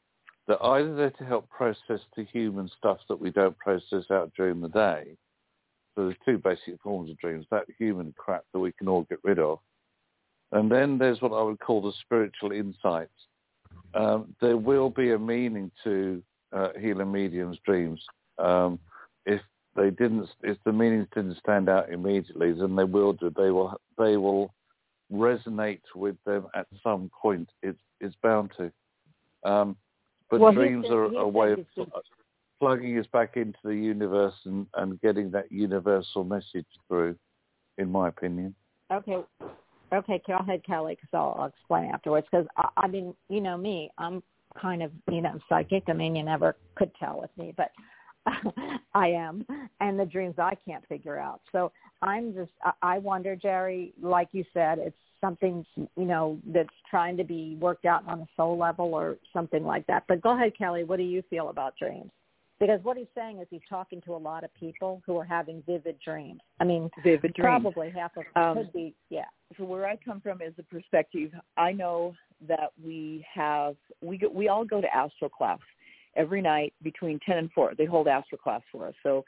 they're 0.47 0.63
either 0.63 0.95
there 0.95 1.11
to 1.11 1.25
help 1.25 1.49
process 1.49 1.99
the 2.15 2.25
human 2.31 2.69
stuff 2.77 2.99
that 3.09 3.19
we 3.19 3.31
don't 3.31 3.57
process 3.57 4.05
out 4.11 4.31
during 4.35 4.61
the 4.61 4.69
day. 4.69 5.15
So 5.95 6.05
there's 6.05 6.15
two 6.25 6.37
basic 6.37 6.81
forms 6.81 7.09
of 7.09 7.17
dreams: 7.17 7.45
that 7.51 7.65
human 7.77 8.13
crap 8.17 8.43
that 8.53 8.59
we 8.59 8.71
can 8.73 8.87
all 8.87 9.03
get 9.03 9.19
rid 9.23 9.39
of, 9.39 9.59
and 10.51 10.69
then 10.69 10.97
there's 10.97 11.21
what 11.21 11.33
I 11.33 11.41
would 11.41 11.59
call 11.59 11.81
the 11.81 11.93
spiritual 12.01 12.51
insights. 12.51 13.11
Um, 13.93 14.35
there 14.41 14.57
will 14.57 14.89
be 14.89 15.11
a 15.11 15.19
meaning 15.19 15.71
to 15.85 16.21
uh, 16.51 16.69
healer 16.79 17.05
mediums' 17.05 17.59
dreams. 17.65 18.01
Um, 18.37 18.79
if 19.25 19.41
they 19.75 19.89
didn't, 19.89 20.29
if 20.43 20.57
the 20.65 20.73
meanings 20.73 21.07
didn't 21.13 21.37
stand 21.37 21.69
out 21.69 21.91
immediately, 21.91 22.53
then 22.53 22.75
they 22.75 22.83
will 22.83 23.13
do. 23.13 23.31
They 23.35 23.51
will, 23.51 23.79
they 23.97 24.17
will 24.17 24.53
resonate 25.11 25.81
with 25.95 26.15
them 26.25 26.47
at 26.55 26.67
some 26.83 27.09
point. 27.21 27.49
It's, 27.61 27.79
it's 27.99 28.15
bound 28.21 28.51
to. 28.57 28.71
Um, 29.49 29.75
but 30.29 30.39
well, 30.39 30.53
dreams 30.53 30.87
are 30.89 31.05
a 31.05 31.27
way 31.27 31.51
of 31.51 31.59
plugging 32.59 32.97
us 32.97 33.05
back 33.13 33.37
into 33.37 33.59
the 33.63 33.75
universe 33.75 34.33
and, 34.45 34.65
and 34.75 34.99
getting 35.01 35.29
that 35.31 35.51
universal 35.51 36.23
message 36.23 36.65
through, 36.87 37.15
in 37.77 37.91
my 37.91 38.07
opinion. 38.07 38.55
Okay. 38.91 39.17
Okay, 39.93 40.21
go 40.25 40.37
ahead, 40.37 40.63
Kelly, 40.65 40.95
because 40.95 41.09
I'll, 41.13 41.35
I'll 41.39 41.47
explain 41.47 41.91
afterwards. 41.91 42.27
Because 42.31 42.47
I, 42.57 42.69
I 42.77 42.87
mean, 42.87 43.13
you 43.29 43.39
know 43.39 43.55
me, 43.55 43.91
I'm 43.97 44.23
kind 44.59 44.81
of, 44.81 44.91
you 45.11 45.21
know, 45.21 45.37
psychic. 45.47 45.83
I 45.87 45.93
mean, 45.93 46.15
you 46.15 46.23
never 46.23 46.55
could 46.75 46.91
tell 46.99 47.21
with 47.21 47.29
me, 47.37 47.53
but 47.55 47.69
I 48.93 49.07
am, 49.07 49.45
and 49.79 49.99
the 49.99 50.05
dreams 50.05 50.35
I 50.37 50.53
can't 50.67 50.85
figure 50.87 51.17
out. 51.17 51.41
So 51.51 51.71
I'm 52.01 52.33
just, 52.33 52.51
I 52.81 52.97
wonder, 52.97 53.35
Jerry, 53.35 53.93
like 54.01 54.29
you 54.31 54.43
said, 54.53 54.79
it's 54.79 54.95
something, 55.21 55.65
you 55.75 56.05
know, 56.05 56.39
that's 56.53 56.69
trying 56.89 57.17
to 57.17 57.23
be 57.23 57.57
worked 57.59 57.85
out 57.85 58.07
on 58.07 58.21
a 58.21 58.27
soul 58.35 58.57
level 58.57 58.93
or 58.93 59.17
something 59.33 59.63
like 59.63 59.85
that. 59.87 60.03
But 60.07 60.21
go 60.21 60.35
ahead, 60.35 60.57
Kelly. 60.57 60.83
What 60.83 60.97
do 60.97 61.03
you 61.03 61.23
feel 61.29 61.49
about 61.49 61.75
dreams? 61.77 62.11
Because 62.59 62.79
what 62.83 62.95
he's 62.95 63.07
saying 63.13 63.39
is 63.39 63.47
he's 63.49 63.59
talking 63.67 64.01
to 64.01 64.15
a 64.15 64.17
lot 64.17 64.45
of 64.45 64.53
people 64.53 65.01
who 65.05 65.17
are 65.17 65.25
having 65.25 65.61
vivid 65.67 65.97
dreams. 66.03 66.39
I 66.61 66.63
mean, 66.63 66.89
vivid 67.03 67.33
dreams. 67.33 67.63
Probably 67.63 67.89
half 67.89 68.15
of 68.15 68.23
them 68.33 68.43
um, 68.43 68.57
could 68.57 68.73
be, 68.73 68.95
yeah. 69.09 69.25
So 69.57 69.65
where 69.65 69.85
I 69.85 69.97
come 69.97 70.21
from 70.21 70.41
is 70.41 70.53
the 70.55 70.63
perspective. 70.63 71.31
I 71.57 71.73
know 71.73 72.15
that 72.47 72.71
we 72.83 73.25
have 73.33 73.75
we 74.01 74.17
go, 74.17 74.29
we 74.29 74.47
all 74.47 74.63
go 74.63 74.79
to 74.79 74.95
astral 74.95 75.29
class 75.29 75.59
every 76.15 76.41
night 76.41 76.73
between 76.83 77.19
ten 77.25 77.37
and 77.37 77.51
four. 77.51 77.73
They 77.77 77.85
hold 77.85 78.07
astral 78.07 78.39
class 78.39 78.61
for 78.71 78.87
us. 78.87 78.93
So 79.03 79.23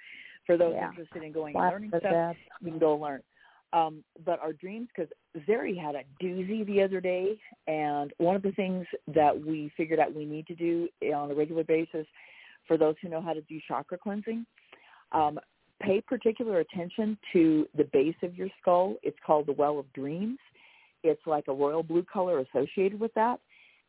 for 0.45 0.57
those 0.57 0.73
yeah. 0.75 0.89
interested 0.89 1.23
in 1.23 1.31
going 1.31 1.55
and 1.55 1.65
learning 1.65 1.89
stuff, 1.89 2.03
that. 2.03 2.35
we 2.63 2.71
can 2.71 2.79
go 2.79 2.95
learn. 2.95 3.21
Um, 3.73 4.03
but 4.25 4.39
our 4.39 4.53
dreams, 4.53 4.87
because 4.95 5.11
Zeri 5.47 5.77
had 5.77 5.95
a 5.95 6.03
doozy 6.23 6.65
the 6.65 6.81
other 6.81 7.01
day, 7.01 7.37
and 7.67 8.13
one 8.17 8.35
of 8.35 8.41
the 8.41 8.53
things 8.53 8.85
that 9.13 9.37
we 9.37 9.69
figured 9.75 9.99
out 9.99 10.15
we 10.15 10.25
need 10.25 10.47
to 10.47 10.55
do 10.55 10.87
on 11.13 11.29
a 11.31 11.35
regular 11.35 11.65
basis, 11.65 12.07
for 12.65 12.77
those 12.77 12.95
who 13.01 13.09
know 13.09 13.21
how 13.21 13.33
to 13.33 13.41
do 13.41 13.59
chakra 13.67 13.97
cleansing, 13.97 14.45
um, 15.11 15.37
pay 15.81 16.01
particular 16.01 16.59
attention 16.59 17.17
to 17.33 17.67
the 17.75 17.83
base 17.91 18.15
of 18.23 18.35
your 18.35 18.47
skull. 18.61 18.95
It's 19.03 19.17
called 19.25 19.47
the 19.47 19.53
Well 19.53 19.79
of 19.79 19.91
Dreams. 19.93 20.39
It's 21.03 21.21
like 21.25 21.45
a 21.49 21.53
royal 21.53 21.83
blue 21.83 22.03
color 22.11 22.39
associated 22.39 22.99
with 22.99 23.13
that, 23.15 23.39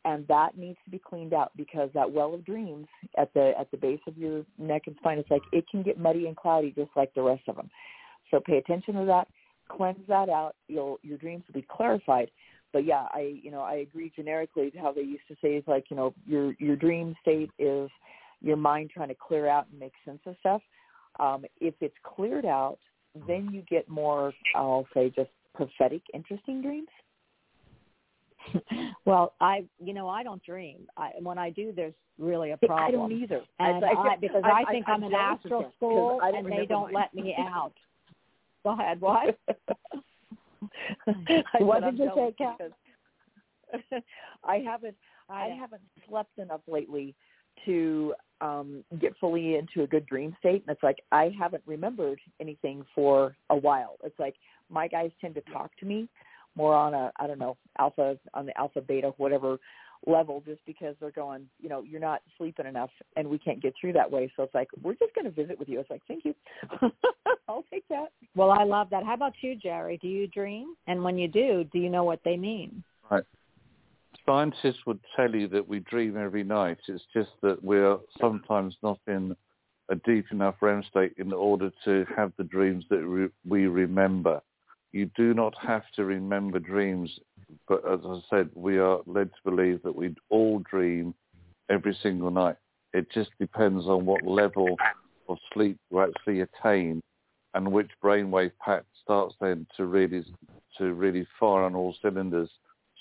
and 0.04 0.26
that 0.28 0.56
needs 0.56 0.78
to 0.84 0.90
be 0.90 0.98
cleaned 0.98 1.34
out 1.34 1.52
because 1.56 1.90
that 1.94 2.11
Well 2.11 2.34
of 2.34 2.44
Dreams 2.44 2.87
at 3.16 3.32
the 3.34 3.52
at 3.58 3.70
the 3.70 3.76
base 3.76 4.00
of 4.06 4.16
your 4.16 4.44
neck 4.58 4.82
and 4.87 4.96
spine, 4.98 5.18
it's 5.18 5.30
like 5.30 5.42
it 5.52 5.64
can 5.70 5.82
get 5.82 5.98
muddy 5.98 6.26
and 6.26 6.37
cloudy 6.37 6.72
just 6.76 6.90
like 6.96 7.12
the 7.14 7.22
rest 7.22 7.42
of 7.48 7.56
them. 7.56 7.70
So 8.30 8.40
pay 8.40 8.58
attention 8.58 8.94
to 8.94 9.04
that 9.06 9.28
cleanse 9.68 10.06
that 10.08 10.28
out, 10.28 10.56
you'll 10.66 10.98
your 11.02 11.18
dreams 11.18 11.44
will 11.46 11.61
be 11.61 11.66
clarified. 11.70 12.30
But 12.72 12.84
yeah, 12.84 13.06
I 13.12 13.38
you 13.42 13.50
know 13.50 13.61
I 13.61 13.76
agree 13.76 14.12
generically 14.14 14.70
to 14.70 14.78
how 14.78 14.92
they 14.92 15.02
used 15.02 15.26
to 15.28 15.37
say 15.42 15.54
is 15.54 15.64
like 15.66 15.84
you 15.90 15.96
know 15.96 16.14
your 16.26 16.54
your 16.58 16.76
dream 16.76 17.14
state 17.22 17.50
is 17.58 17.90
your 18.40 18.56
mind 18.56 18.90
trying 18.92 19.08
to 19.08 19.14
clear 19.14 19.48
out 19.48 19.66
and 19.70 19.78
make 19.78 19.92
sense 20.04 20.20
of 20.26 20.37
stuff. 20.40 20.62
Um, 21.20 21.44
if 21.61 21.74
it's 21.80 21.94
cleared 22.04 22.46
out, 22.46 22.78
then 23.26 23.50
you 23.52 23.62
get 23.68 23.88
more 23.88 24.32
I'll 24.54 24.87
say 24.94 25.11
just 25.14 25.30
prophetic, 25.54 26.02
interesting 26.14 26.62
dreams. 26.62 26.88
well, 29.04 29.34
I 29.40 29.64
you 29.82 29.94
know 29.94 30.08
I 30.08 30.22
don't 30.22 30.42
dream. 30.42 30.87
I, 30.96 31.11
when 31.20 31.38
I 31.38 31.50
do, 31.50 31.72
there's 31.74 31.94
really 32.18 32.50
a 32.52 32.56
problem. 32.56 32.87
I 32.87 32.90
don't 32.90 33.12
either. 33.12 33.42
And 33.58 33.84
I, 33.84 33.88
I, 33.88 34.16
because 34.20 34.42
I, 34.44 34.62
I 34.66 34.70
think 34.70 34.88
I, 34.88 34.94
am 34.94 35.04
in 35.04 35.14
astral 35.14 35.72
school 35.76 36.20
and 36.22 36.46
they 36.50 36.66
don't 36.66 36.92
let 36.92 37.14
me 37.14 37.34
out. 37.38 37.72
Go 38.64 38.70
ahead. 38.70 39.00
What? 39.00 39.38
what 41.61 41.84
did 41.84 41.98
you 41.98 42.11
say, 42.14 42.34
Kat? 42.37 42.72
I 44.44 44.56
haven't 44.56 44.96
I 45.28 45.48
haven't 45.58 45.82
slept 46.08 46.38
enough 46.38 46.62
lately 46.66 47.14
to 47.66 48.14
um 48.40 48.84
get 49.00 49.14
fully 49.20 49.56
into 49.56 49.82
a 49.82 49.87
good 49.87 50.06
dream 50.06 50.34
state 50.38 50.62
and 50.66 50.74
it's 50.74 50.82
like 50.82 50.98
I 51.12 51.32
haven't 51.38 51.62
remembered 51.66 52.20
anything 52.40 52.84
for 52.94 53.37
a 53.50 53.56
while. 53.56 53.96
It's 54.04 54.18
like 54.18 54.34
my 54.70 54.88
guys 54.88 55.11
tend 55.20 55.34
to 55.34 55.40
talk 55.52 55.70
to 55.80 55.87
me 55.87 56.08
more 56.56 56.74
on 56.74 56.94
a 56.94 57.12
I 57.16 57.26
don't 57.26 57.38
know, 57.38 57.56
alpha 57.78 58.18
on 58.34 58.46
the 58.46 58.58
alpha 58.58 58.80
beta 58.80 59.12
whatever 59.16 59.58
level 60.06 60.42
just 60.46 60.61
because 60.66 60.94
they're 61.00 61.11
going, 61.11 61.46
you 61.61 61.68
know, 61.68 61.82
you're 61.82 62.00
not 62.00 62.22
sleeping 62.37 62.66
enough 62.66 62.90
and 63.16 63.28
we 63.28 63.38
can't 63.38 63.61
get 63.61 63.74
through 63.80 63.92
that 63.94 64.11
way. 64.11 64.30
So 64.37 64.44
it's 64.44 64.54
like, 64.54 64.68
we're 64.82 64.94
just 64.94 65.14
going 65.14 65.24
to 65.24 65.30
visit 65.30 65.58
with 65.58 65.68
you. 65.68 65.80
It's 65.80 65.90
like, 65.90 66.02
thank 66.06 66.24
you. 66.24 66.34
I'll 67.48 67.64
take 67.70 67.87
that. 67.88 68.08
Well, 68.34 68.50
I 68.50 68.64
love 68.64 68.88
that. 68.90 69.04
How 69.04 69.14
about 69.14 69.34
you, 69.40 69.56
Jerry? 69.56 69.98
Do 70.00 70.08
you 70.08 70.26
dream? 70.28 70.74
And 70.87 71.02
when 71.02 71.18
you 71.18 71.28
do, 71.28 71.64
do 71.72 71.78
you 71.78 71.90
know 71.90 72.04
what 72.04 72.20
they 72.24 72.37
mean? 72.37 72.82
Right. 73.11 73.24
Scientists 74.26 74.87
would 74.87 75.00
tell 75.16 75.34
you 75.34 75.48
that 75.48 75.66
we 75.66 75.80
dream 75.80 76.16
every 76.16 76.44
night. 76.44 76.78
It's 76.88 77.04
just 77.14 77.30
that 77.42 77.62
we're 77.62 77.96
sometimes 78.20 78.76
not 78.82 78.98
in 79.06 79.34
a 79.88 79.96
deep 79.96 80.26
enough 80.30 80.56
REM 80.61 80.82
state 80.90 81.14
in 81.16 81.32
order 81.32 81.70
to 81.84 82.04
have 82.14 82.32
the 82.37 82.44
dreams 82.44 82.84
that 82.90 83.04
re- 83.04 83.30
we 83.46 83.66
remember. 83.66 84.40
You 84.92 85.11
do 85.16 85.35
not 85.35 85.55
have 85.61 85.85
to 85.96 86.05
remember 86.05 86.59
dreams 86.59 87.18
but 87.66 87.83
as 87.90 88.01
I 88.05 88.20
said, 88.29 88.51
we 88.55 88.79
are 88.79 89.01
led 89.07 89.31
to 89.31 89.51
believe 89.51 89.83
that 89.83 89.94
we 89.94 90.14
all 90.29 90.61
dream 90.70 91.14
every 91.70 91.96
single 92.03 92.31
night. 92.31 92.57
It 92.92 93.11
just 93.12 93.31
depends 93.38 93.87
on 93.87 94.07
what 94.07 94.24
level 94.24 94.77
of 95.29 95.38
sleep 95.53 95.79
you 95.90 96.01
actually 96.01 96.40
attain 96.40 97.03
and 97.55 97.70
which 97.70 97.90
brainwave 98.03 98.53
pattern 98.64 98.85
starts 99.03 99.35
then 99.40 99.66
to 99.77 99.87
really 99.87 100.24
to 100.77 100.92
really 100.92 101.27
fire 101.38 101.64
on 101.64 101.74
all 101.74 101.94
cylinders 102.01 102.51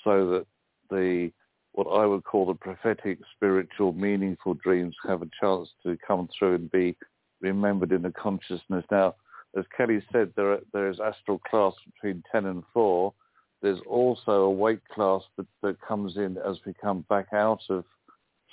so 0.03 0.29
that 0.29 0.45
the 0.89 1.31
what 1.73 1.87
I 1.87 2.05
would 2.05 2.23
call 2.23 2.47
the 2.47 2.55
prophetic, 2.55 3.19
spiritual, 3.35 3.93
meaningful 3.93 4.55
dreams 4.55 4.95
have 5.07 5.21
a 5.21 5.29
chance 5.39 5.69
to 5.83 5.97
come 6.05 6.27
through 6.37 6.55
and 6.55 6.71
be 6.71 6.95
remembered 7.39 7.91
in 7.91 8.01
the 8.01 8.11
consciousness. 8.11 8.83
Now, 8.89 9.15
as 9.55 9.65
Kelly 9.75 10.03
said, 10.11 10.33
there 10.35 10.59
there 10.73 10.89
is 10.89 10.99
astral 10.99 11.39
class 11.39 11.73
between 11.85 12.23
10 12.31 12.45
and 12.45 12.63
4 12.73 13.13
there's 13.61 13.79
also 13.87 14.43
a 14.43 14.51
weight 14.51 14.87
class 14.89 15.23
that, 15.35 15.47
that 15.61 15.81
comes 15.81 16.17
in 16.17 16.37
as 16.37 16.57
we 16.65 16.73
come 16.73 17.05
back 17.09 17.27
out 17.33 17.61
of 17.69 17.83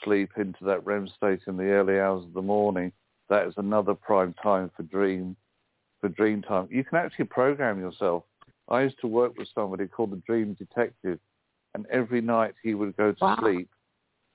sleep 0.02 0.30
into 0.36 0.64
that 0.64 0.84
REM 0.84 1.08
state 1.08 1.40
in 1.46 1.56
the 1.56 1.64
early 1.64 2.00
hours 2.00 2.24
of 2.24 2.32
the 2.32 2.42
morning. 2.42 2.92
That 3.28 3.46
is 3.46 3.54
another 3.56 3.94
prime 3.94 4.34
time 4.42 4.70
for 4.76 4.82
dream 4.82 5.36
for 6.00 6.08
dream 6.08 6.42
time. 6.42 6.68
You 6.70 6.84
can 6.84 6.98
actually 6.98 7.26
program 7.26 7.80
yourself. 7.80 8.24
I 8.68 8.82
used 8.82 9.00
to 9.00 9.06
work 9.06 9.36
with 9.38 9.48
somebody 9.54 9.86
called 9.86 10.12
the 10.12 10.22
Dream 10.26 10.54
Detective, 10.54 11.18
and 11.74 11.86
every 11.86 12.20
night 12.20 12.54
he 12.62 12.74
would 12.74 12.96
go 12.96 13.12
to 13.12 13.24
wow. 13.24 13.36
sleep 13.40 13.68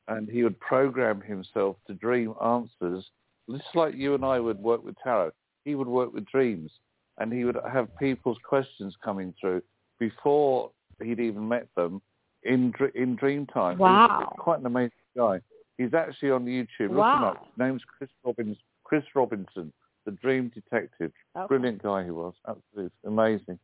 and 0.07 0.27
he 0.27 0.43
would 0.43 0.59
program 0.59 1.21
himself 1.21 1.77
to 1.85 1.93
dream 1.93 2.33
answers, 2.43 3.05
just 3.49 3.75
like 3.75 3.95
you 3.95 4.15
and 4.15 4.25
I 4.25 4.39
would 4.39 4.57
work 4.59 4.83
with 4.83 4.95
tarot. 5.03 5.31
He 5.65 5.75
would 5.75 5.87
work 5.87 6.13
with 6.13 6.25
dreams, 6.25 6.71
and 7.17 7.31
he 7.31 7.45
would 7.45 7.57
have 7.71 7.87
people's 7.97 8.37
questions 8.47 8.95
coming 9.03 9.33
through 9.39 9.61
before 9.99 10.71
he'd 11.01 11.19
even 11.19 11.47
met 11.47 11.67
them 11.75 12.01
in 12.43 12.73
in 12.95 13.15
dream 13.15 13.45
time. 13.47 13.77
Wow, 13.77 14.19
He's 14.31 14.39
quite 14.39 14.59
an 14.59 14.65
amazing 14.65 14.91
guy. 15.15 15.39
He's 15.77 15.93
actually 15.93 16.31
on 16.31 16.45
YouTube. 16.45 16.89
Wow. 16.89 17.11
Look 17.11 17.17
him 17.17 17.23
up. 17.23 17.45
His 17.45 17.57
name's 17.57 17.81
Chris 17.97 18.09
Robbins. 18.23 18.57
Chris 18.83 19.03
Robinson, 19.13 19.71
the 20.05 20.11
Dream 20.13 20.51
Detective. 20.53 21.11
Okay. 21.37 21.47
Brilliant 21.47 21.83
guy 21.83 22.03
he 22.03 22.11
was. 22.11 22.33
Absolutely 22.47 22.91
amazing. 23.05 23.59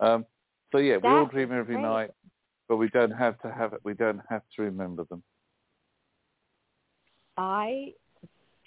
Um, 0.00 0.26
so 0.70 0.78
yeah, 0.78 0.98
we 0.98 1.08
all 1.08 1.24
dream 1.24 1.50
every 1.50 1.80
night, 1.80 2.10
but 2.68 2.76
we 2.76 2.88
don't 2.88 3.12
have 3.12 3.40
to 3.40 3.50
have 3.50 3.72
it. 3.72 3.80
We 3.84 3.94
don't 3.94 4.20
have 4.28 4.42
to 4.56 4.62
remember 4.62 5.04
them. 5.04 5.22
I 7.38 7.94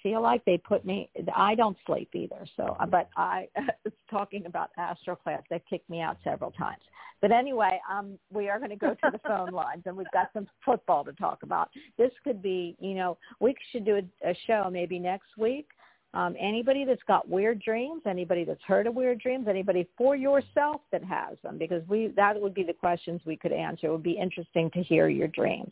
feel 0.02 0.22
like 0.22 0.44
they 0.44 0.58
put 0.58 0.84
me. 0.84 1.10
I 1.34 1.54
don't 1.54 1.76
sleep 1.86 2.10
either. 2.14 2.46
So, 2.56 2.76
uh, 2.78 2.86
but 2.86 3.08
I 3.16 3.48
talking 4.10 4.46
about 4.46 4.70
Astral 4.76 5.16
Class. 5.16 5.42
They've 5.50 5.60
kicked 5.68 5.88
me 5.90 6.00
out 6.00 6.16
several 6.24 6.50
times. 6.50 6.82
But 7.20 7.32
anyway, 7.32 7.80
um, 7.90 8.18
we 8.32 8.48
are 8.48 8.58
going 8.58 8.70
to 8.70 8.76
go 8.76 8.94
to 8.94 9.10
the 9.12 9.20
phone 9.26 9.50
lines, 9.52 9.82
and 9.86 9.96
we've 9.96 10.10
got 10.12 10.30
some 10.32 10.46
football 10.64 11.04
to 11.04 11.12
talk 11.12 11.42
about. 11.42 11.70
This 11.98 12.12
could 12.24 12.42
be, 12.42 12.76
you 12.80 12.94
know, 12.94 13.18
we 13.40 13.54
should 13.72 13.84
do 13.84 13.96
a, 13.96 14.30
a 14.30 14.34
show 14.46 14.70
maybe 14.72 14.98
next 14.98 15.36
week. 15.36 15.68
Um, 16.12 16.34
anybody 16.40 16.84
that's 16.84 17.02
got 17.06 17.28
weird 17.28 17.62
dreams, 17.62 18.02
anybody 18.04 18.44
that's 18.44 18.62
heard 18.66 18.88
of 18.88 18.96
weird 18.96 19.20
dreams, 19.20 19.46
anybody 19.48 19.88
for 19.96 20.16
yourself 20.16 20.80
that 20.90 21.04
has 21.04 21.36
them, 21.44 21.56
because 21.56 21.86
we 21.88 22.08
that 22.16 22.40
would 22.40 22.52
be 22.52 22.64
the 22.64 22.72
questions 22.72 23.20
we 23.24 23.36
could 23.36 23.52
answer. 23.52 23.86
It 23.86 23.92
would 23.92 24.02
be 24.02 24.18
interesting 24.18 24.72
to 24.72 24.82
hear 24.82 25.08
your 25.08 25.28
dreams. 25.28 25.70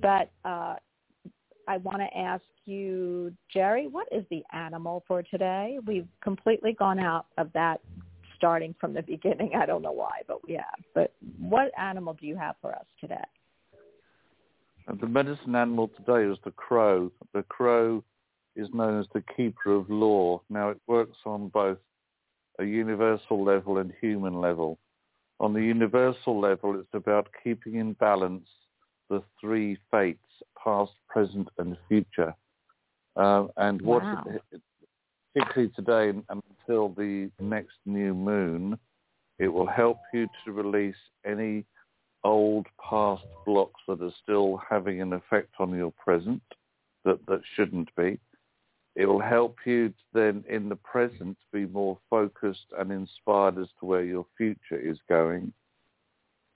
But 0.00 0.30
uh, 0.42 0.76
I 1.68 1.78
want 1.78 1.98
to 1.98 2.18
ask 2.18 2.44
you, 2.64 3.32
Jerry, 3.52 3.86
what 3.86 4.08
is 4.12 4.24
the 4.30 4.42
animal 4.52 5.04
for 5.06 5.22
today? 5.22 5.78
We've 5.86 6.08
completely 6.22 6.72
gone 6.72 6.98
out 6.98 7.26
of 7.38 7.52
that 7.54 7.80
starting 8.36 8.74
from 8.80 8.94
the 8.94 9.02
beginning. 9.02 9.52
I 9.56 9.66
don't 9.66 9.82
know 9.82 9.92
why, 9.92 10.20
but 10.26 10.38
have. 10.48 10.84
But 10.94 11.14
what 11.38 11.70
animal 11.78 12.14
do 12.14 12.26
you 12.26 12.36
have 12.36 12.56
for 12.60 12.74
us 12.74 12.86
today? 13.00 13.16
The 15.00 15.06
medicine 15.06 15.54
animal 15.54 15.88
today 15.88 16.30
is 16.30 16.38
the 16.44 16.50
crow. 16.50 17.10
The 17.32 17.42
crow 17.44 18.04
is 18.54 18.68
known 18.74 19.00
as 19.00 19.06
the 19.14 19.24
keeper 19.36 19.74
of 19.74 19.88
law. 19.88 20.42
Now 20.50 20.68
it 20.70 20.80
works 20.86 21.16
on 21.24 21.48
both 21.48 21.78
a 22.58 22.64
universal 22.64 23.42
level 23.42 23.78
and 23.78 23.92
human 24.00 24.40
level. 24.40 24.78
On 25.40 25.52
the 25.52 25.62
universal 25.62 26.38
level, 26.38 26.78
it's 26.78 26.92
about 26.92 27.28
keeping 27.42 27.76
in 27.76 27.94
balance 27.94 28.46
the 29.08 29.22
three 29.40 29.78
fates, 29.90 30.20
past, 30.62 30.92
present, 31.08 31.48
and 31.58 31.76
future. 31.88 32.34
Uh, 33.16 33.46
and 33.56 33.80
what, 33.82 34.02
wow. 34.02 34.24
particularly 35.34 35.72
today 35.76 36.12
until 36.28 36.88
the 36.90 37.30
next 37.40 37.76
new 37.86 38.14
moon, 38.14 38.78
it 39.38 39.48
will 39.48 39.66
help 39.66 39.98
you 40.12 40.26
to 40.44 40.52
release 40.52 40.96
any 41.24 41.64
old 42.24 42.66
past 42.90 43.24
blocks 43.44 43.80
that 43.86 44.00
are 44.00 44.12
still 44.22 44.60
having 44.68 45.02
an 45.02 45.12
effect 45.12 45.54
on 45.58 45.76
your 45.76 45.92
present 45.92 46.42
that, 47.04 47.24
that 47.26 47.40
shouldn't 47.54 47.94
be. 47.96 48.18
it 48.96 49.06
will 49.06 49.20
help 49.20 49.56
you 49.66 49.88
to 49.88 49.94
then 50.12 50.44
in 50.48 50.68
the 50.68 50.76
present 50.76 51.36
be 51.52 51.66
more 51.66 51.98
focused 52.08 52.66
and 52.78 52.92
inspired 52.92 53.58
as 53.58 53.68
to 53.80 53.86
where 53.86 54.04
your 54.04 54.26
future 54.36 54.78
is 54.78 54.98
going. 55.08 55.52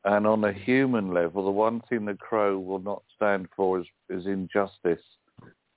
And 0.08 0.26
on 0.26 0.42
a 0.42 0.54
human 0.54 1.12
level, 1.12 1.44
the 1.44 1.50
one 1.50 1.82
thing 1.82 2.06
the 2.06 2.14
crow 2.14 2.58
will 2.58 2.78
not 2.78 3.02
stand 3.14 3.46
for 3.54 3.78
is, 3.78 3.86
is 4.08 4.24
injustice. 4.24 5.04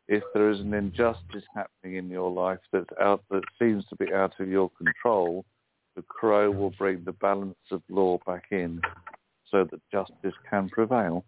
If 0.07 0.23
there 0.33 0.49
is 0.49 0.61
an 0.61 0.73
injustice 0.73 1.43
happening 1.53 1.97
in 1.97 2.09
your 2.09 2.31
life 2.31 2.59
out 3.01 3.25
that 3.29 3.43
seems 3.59 3.83
to 3.87 3.97
be 3.97 4.13
out 4.13 4.31
of 4.39 4.47
your 4.47 4.71
control, 4.77 5.43
the 5.97 6.01
crow 6.03 6.49
will 6.49 6.69
bring 6.69 7.03
the 7.03 7.11
balance 7.11 7.57
of 7.71 7.81
law 7.89 8.19
back 8.25 8.45
in 8.51 8.79
so 9.49 9.67
that 9.69 9.81
justice 9.91 10.35
can 10.49 10.69
prevail. 10.69 11.25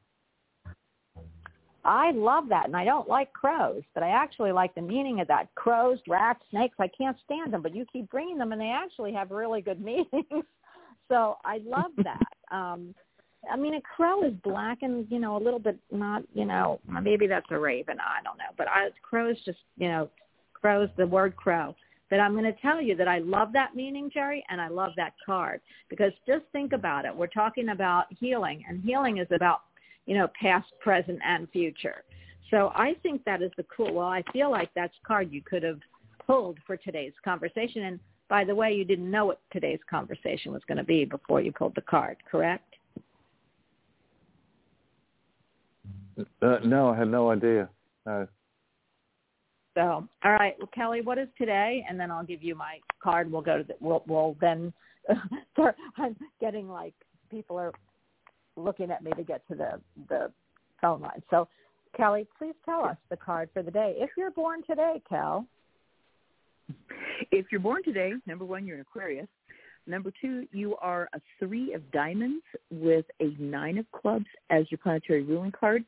I 1.83 2.11
love 2.11 2.47
that, 2.47 2.67
and 2.67 2.75
I 2.77 2.85
don't 2.85 3.09
like 3.09 3.33
crows, 3.33 3.83
but 3.93 4.03
I 4.03 4.11
actually 4.11 4.53
like 4.53 4.75
the 4.75 4.81
meaning 4.81 5.19
of 5.19 5.27
that. 5.27 5.53
Crows, 5.55 5.99
rats, 6.07 6.41
snakes, 6.51 6.77
I 6.79 6.87
can't 6.87 7.17
stand 7.25 7.51
them, 7.51 7.61
but 7.63 7.75
you 7.75 7.85
keep 7.91 8.09
bringing 8.09 8.37
them, 8.37 8.53
and 8.53 8.61
they 8.61 8.71
actually 8.71 9.11
have 9.11 9.29
really 9.31 9.59
good 9.59 9.81
meanings. 9.83 10.45
so 11.09 11.35
I 11.43 11.59
love 11.65 11.91
that. 11.97 12.23
Um, 12.53 12.95
I 13.51 13.57
mean, 13.57 13.73
a 13.73 13.81
crow 13.81 14.23
is 14.23 14.33
black 14.43 14.79
and 14.83 15.05
you 15.09 15.19
know 15.19 15.35
a 15.35 15.43
little 15.43 15.59
bit 15.59 15.77
not, 15.91 16.23
you 16.33 16.45
know, 16.45 16.79
maybe 17.01 17.27
that's 17.27 17.45
a 17.49 17.59
raven. 17.59 17.97
I 17.99 18.23
don't 18.23 18.37
know, 18.37 18.53
but 18.57 18.67
I, 18.69 18.89
crows 19.01 19.35
just, 19.45 19.59
you 19.77 19.89
know, 19.89 20.09
crows. 20.53 20.89
The 20.97 21.07
word 21.07 21.35
crow. 21.35 21.75
But 22.09 22.19
I'm 22.19 22.33
going 22.33 22.43
to 22.43 22.61
tell 22.61 22.79
you 22.79 22.95
that 22.97 23.07
I 23.07 23.19
love 23.19 23.53
that 23.53 23.75
meaning, 23.75 24.11
Jerry, 24.13 24.43
and 24.49 24.61
I 24.61 24.67
love 24.67 24.91
that 24.97 25.13
card 25.25 25.61
because 25.89 26.11
just 26.27 26.43
think 26.51 26.71
about 26.71 27.05
it. 27.05 27.15
We're 27.15 27.27
talking 27.27 27.69
about 27.69 28.05
healing, 28.19 28.63
and 28.69 28.83
healing 28.83 29.17
is 29.17 29.27
about 29.31 29.61
you 30.05 30.17
know, 30.17 30.27
past, 30.39 30.67
present, 30.79 31.19
and 31.25 31.49
future. 31.51 32.03
So 32.49 32.71
I 32.75 32.93
think 33.01 33.23
that 33.25 33.41
is 33.41 33.51
the 33.57 33.65
cool. 33.75 33.93
Well, 33.93 34.07
I 34.07 34.23
feel 34.31 34.51
like 34.51 34.69
that's 34.75 34.93
card 35.05 35.31
you 35.31 35.41
could 35.41 35.63
have 35.63 35.79
pulled 36.25 36.57
for 36.67 36.77
today's 36.77 37.13
conversation. 37.23 37.83
And 37.83 37.99
by 38.33 38.43
the 38.43 38.55
way, 38.55 38.73
you 38.73 38.83
didn't 38.83 39.11
know 39.11 39.27
what 39.27 39.39
today's 39.51 39.77
conversation 39.87 40.51
was 40.51 40.63
going 40.67 40.79
to 40.79 40.83
be 40.83 41.05
before 41.05 41.39
you 41.39 41.51
pulled 41.51 41.75
the 41.75 41.81
card, 41.81 42.17
correct? 42.31 42.65
Uh, 46.17 46.57
no, 46.65 46.89
I 46.89 46.97
had 46.97 47.09
no 47.09 47.29
idea. 47.29 47.69
No. 48.07 48.27
So, 49.75 50.07
all 50.25 50.31
right, 50.31 50.55
well, 50.57 50.69
Kelly, 50.73 51.01
what 51.01 51.19
is 51.19 51.27
today? 51.37 51.85
And 51.87 51.99
then 51.99 52.09
I'll 52.09 52.25
give 52.25 52.41
you 52.41 52.55
my 52.55 52.79
card. 53.03 53.31
We'll 53.31 53.43
go 53.43 53.59
to 53.59 53.63
the. 53.63 53.75
We'll, 53.79 54.01
we'll 54.07 54.35
then 54.41 54.73
start. 55.53 55.75
I'm 55.97 56.15
getting 56.41 56.67
like 56.67 56.95
people 57.29 57.59
are 57.59 57.71
looking 58.55 58.89
at 58.89 59.03
me 59.03 59.11
to 59.15 59.23
get 59.23 59.47
to 59.49 59.53
the 59.53 59.79
the 60.09 60.31
phone 60.81 61.01
line. 61.01 61.21
So, 61.29 61.47
Kelly, 61.95 62.25
please 62.39 62.55
tell 62.65 62.83
us 62.83 62.97
the 63.11 63.17
card 63.17 63.49
for 63.53 63.61
the 63.61 63.69
day. 63.69 63.93
If 63.97 64.09
you're 64.17 64.31
born 64.31 64.63
today, 64.67 65.03
Kel. 65.07 65.45
If 67.31 67.47
you're 67.51 67.61
born 67.61 67.83
today, 67.83 68.13
number 68.25 68.45
one, 68.45 68.65
you're 68.65 68.75
an 68.75 68.81
Aquarius. 68.81 69.27
Number 69.85 70.11
two, 70.21 70.47
you 70.51 70.75
are 70.77 71.09
a 71.13 71.19
three 71.39 71.73
of 71.73 71.91
diamonds 71.91 72.43
with 72.71 73.05
a 73.19 73.35
nine 73.37 73.77
of 73.77 73.85
clubs 73.91 74.25
as 74.49 74.65
your 74.71 74.77
planetary 74.77 75.23
ruling 75.23 75.51
card. 75.51 75.83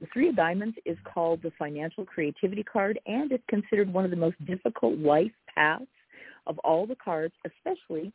The 0.00 0.06
three 0.12 0.28
of 0.28 0.36
diamonds 0.36 0.76
is 0.84 0.96
called 1.04 1.42
the 1.42 1.52
financial 1.58 2.04
creativity 2.04 2.62
card 2.62 2.98
and 3.06 3.32
it's 3.32 3.44
considered 3.48 3.92
one 3.92 4.04
of 4.04 4.10
the 4.10 4.16
most 4.16 4.42
difficult 4.46 4.98
life 4.98 5.32
paths 5.54 5.84
of 6.46 6.58
all 6.60 6.86
the 6.86 6.96
cards, 6.96 7.34
especially 7.44 8.12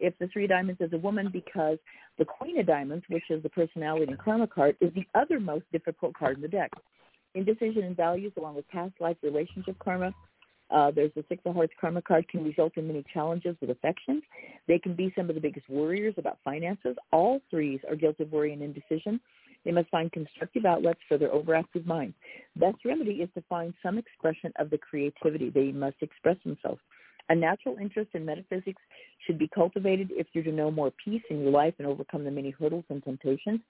if 0.00 0.16
the 0.18 0.28
three 0.28 0.44
of 0.44 0.50
diamonds 0.50 0.80
is 0.80 0.92
a 0.92 0.98
woman 0.98 1.30
because 1.32 1.78
the 2.18 2.24
queen 2.24 2.58
of 2.58 2.66
diamonds, 2.66 3.04
which 3.08 3.24
is 3.30 3.42
the 3.42 3.48
personality 3.48 4.06
and 4.08 4.18
karma 4.18 4.46
card, 4.46 4.76
is 4.80 4.92
the 4.94 5.06
other 5.14 5.40
most 5.40 5.64
difficult 5.72 6.14
card 6.14 6.36
in 6.36 6.42
the 6.42 6.48
deck. 6.48 6.70
Indecision 7.34 7.82
and 7.82 7.96
values, 7.96 8.32
along 8.36 8.54
with 8.54 8.68
past 8.68 8.94
life 9.00 9.16
relationship 9.22 9.76
karma, 9.78 10.12
uh, 10.74 10.90
there's 10.90 11.12
the 11.14 11.24
Six 11.28 11.40
of 11.46 11.54
Hearts 11.54 11.72
karma 11.80 12.02
card 12.02 12.26
can 12.28 12.42
result 12.42 12.72
in 12.76 12.88
many 12.88 13.04
challenges 13.14 13.56
with 13.60 13.70
affections. 13.70 14.22
They 14.66 14.78
can 14.78 14.94
be 14.94 15.12
some 15.16 15.28
of 15.28 15.36
the 15.36 15.40
biggest 15.40 15.68
worriers 15.68 16.14
about 16.18 16.38
finances. 16.44 16.96
All 17.12 17.40
threes 17.48 17.80
are 17.88 17.94
guilty 17.94 18.24
of 18.24 18.32
worry 18.32 18.52
and 18.52 18.60
indecision. 18.60 19.20
They 19.64 19.70
must 19.70 19.88
find 19.90 20.10
constructive 20.10 20.66
outlets 20.66 21.00
for 21.08 21.16
their 21.16 21.30
overactive 21.30 21.86
mind. 21.86 22.12
Best 22.56 22.78
remedy 22.84 23.22
is 23.22 23.28
to 23.34 23.44
find 23.48 23.72
some 23.82 23.98
expression 23.98 24.52
of 24.58 24.68
the 24.68 24.78
creativity. 24.78 25.48
They 25.48 25.70
must 25.70 25.96
express 26.00 26.36
themselves. 26.44 26.80
A 27.28 27.34
natural 27.34 27.76
interest 27.80 28.10
in 28.12 28.26
metaphysics 28.26 28.82
should 29.26 29.38
be 29.38 29.48
cultivated 29.54 30.10
if 30.10 30.26
you're 30.32 30.44
to 30.44 30.52
know 30.52 30.70
more 30.70 30.92
peace 31.02 31.22
in 31.30 31.40
your 31.40 31.52
life 31.52 31.74
and 31.78 31.86
overcome 31.86 32.24
the 32.24 32.30
many 32.30 32.50
hurdles 32.50 32.84
and 32.90 33.02
temptations. 33.02 33.60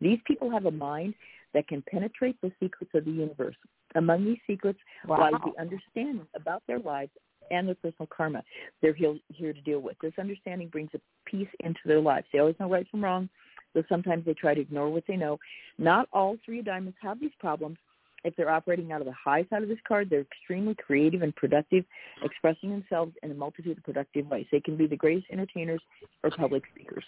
These 0.00 0.18
people 0.26 0.50
have 0.50 0.66
a 0.66 0.70
mind 0.70 1.14
that 1.52 1.68
can 1.68 1.82
penetrate 1.88 2.40
the 2.42 2.52
secrets 2.60 2.92
of 2.94 3.04
the 3.04 3.10
universe. 3.10 3.56
Among 3.94 4.24
these 4.24 4.38
secrets 4.46 4.78
wow. 5.06 5.18
lies 5.20 5.40
the 5.44 5.60
understanding 5.60 6.26
about 6.34 6.62
their 6.66 6.80
lives 6.80 7.12
and 7.50 7.68
their 7.68 7.74
personal 7.76 8.08
karma 8.14 8.42
they're 8.80 8.94
here 8.94 9.52
to 9.52 9.60
deal 9.60 9.80
with. 9.80 9.96
This 10.02 10.14
understanding 10.18 10.68
brings 10.68 10.90
a 10.94 11.00
peace 11.30 11.48
into 11.60 11.80
their 11.84 12.00
lives. 12.00 12.26
They 12.32 12.38
always 12.38 12.56
know 12.58 12.70
right 12.70 12.86
from 12.90 13.04
wrong, 13.04 13.28
though 13.74 13.84
sometimes 13.88 14.24
they 14.24 14.34
try 14.34 14.54
to 14.54 14.60
ignore 14.60 14.88
what 14.90 15.04
they 15.06 15.16
know. 15.16 15.38
Not 15.78 16.08
all 16.12 16.36
three 16.44 16.60
of 16.60 16.64
diamonds 16.64 16.96
have 17.02 17.20
these 17.20 17.30
problems, 17.38 17.76
if 18.24 18.34
they're 18.36 18.50
operating 18.50 18.90
out 18.90 19.02
of 19.02 19.06
the 19.06 19.12
high 19.12 19.46
side 19.50 19.62
of 19.62 19.68
this 19.68 19.78
card, 19.86 20.08
they're 20.08 20.22
extremely 20.22 20.74
creative 20.74 21.22
and 21.22 21.36
productive, 21.36 21.84
expressing 22.22 22.70
themselves 22.70 23.12
in 23.22 23.30
a 23.30 23.34
multitude 23.34 23.76
of 23.76 23.84
productive 23.84 24.26
ways. 24.26 24.46
They 24.50 24.60
can 24.60 24.76
be 24.76 24.86
the 24.86 24.96
greatest 24.96 25.26
entertainers 25.30 25.80
or 26.22 26.30
public 26.30 26.64
speakers. 26.74 27.04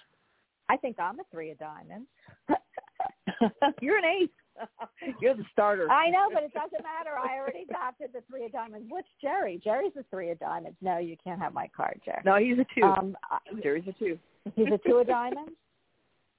I 0.68 0.76
think 0.76 0.98
I'm 0.98 1.20
a 1.20 1.22
three 1.30 1.50
of 1.50 1.58
diamonds. 1.58 2.08
You're 3.80 3.98
an 3.98 4.04
ace. 4.04 4.28
You're 5.20 5.34
the 5.34 5.44
starter. 5.52 5.90
I 5.90 6.08
know, 6.10 6.28
but 6.32 6.42
it 6.42 6.52
doesn't 6.54 6.82
matter. 6.82 7.18
I 7.18 7.38
already 7.38 7.66
adopted 7.68 8.10
the 8.12 8.22
three 8.28 8.46
of 8.46 8.52
diamonds. 8.52 8.86
What's 8.88 9.08
Jerry? 9.20 9.60
Jerry's 9.62 9.92
a 9.98 10.04
three 10.10 10.30
of 10.30 10.38
diamonds. 10.38 10.76
No, 10.80 10.98
you 10.98 11.16
can't 11.22 11.40
have 11.40 11.52
my 11.52 11.68
card, 11.76 12.00
Jerry. 12.04 12.22
No, 12.24 12.36
he's 12.36 12.58
a 12.58 12.66
two. 12.74 12.86
Um, 12.86 13.16
Jerry's 13.62 13.84
a 13.88 13.92
two. 13.92 14.18
He's 14.54 14.68
a 14.72 14.88
two 14.88 14.96
of 14.96 15.06
diamonds. 15.06 15.52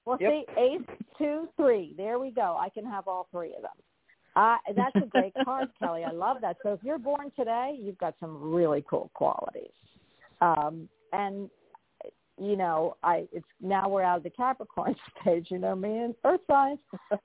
Well, 0.06 0.18
yep. 0.22 0.32
see, 0.32 0.60
ace, 0.60 0.98
two, 1.18 1.50
three. 1.58 1.94
There 1.98 2.18
we 2.18 2.32
go. 2.32 2.58
I 2.60 2.70
can 2.70 2.86
have 2.86 3.08
all 3.08 3.28
three 3.32 3.54
of 3.56 3.62
them. 3.62 3.72
Uh, 4.38 4.56
that's 4.76 4.96
a 4.96 5.08
great 5.08 5.34
card, 5.44 5.68
Kelly. 5.80 6.04
I 6.06 6.12
love 6.12 6.38
that. 6.42 6.58
So 6.63 6.72
if 6.74 6.80
you're 6.84 7.00
born 7.00 7.32
today, 7.36 7.78
you've 7.78 7.98
got 7.98 8.16
some 8.20 8.54
really 8.54 8.86
cool 8.90 9.12
qualities. 9.13 9.72
Um, 10.40 10.88
and 11.12 11.50
you 12.39 12.56
know, 12.56 12.95
I 13.04 13.28
it's 13.32 13.45
now 13.62 13.89
we're 13.89 14.04
out 14.04 14.17
of 14.17 14.23
the 14.23 14.30
Capricorn 14.30 14.95
stage, 15.21 15.47
you 15.50 15.58
know 15.58 15.76
me 15.76 15.97
and 15.97 16.15
Earth 16.23 16.41
signs. 16.47 16.80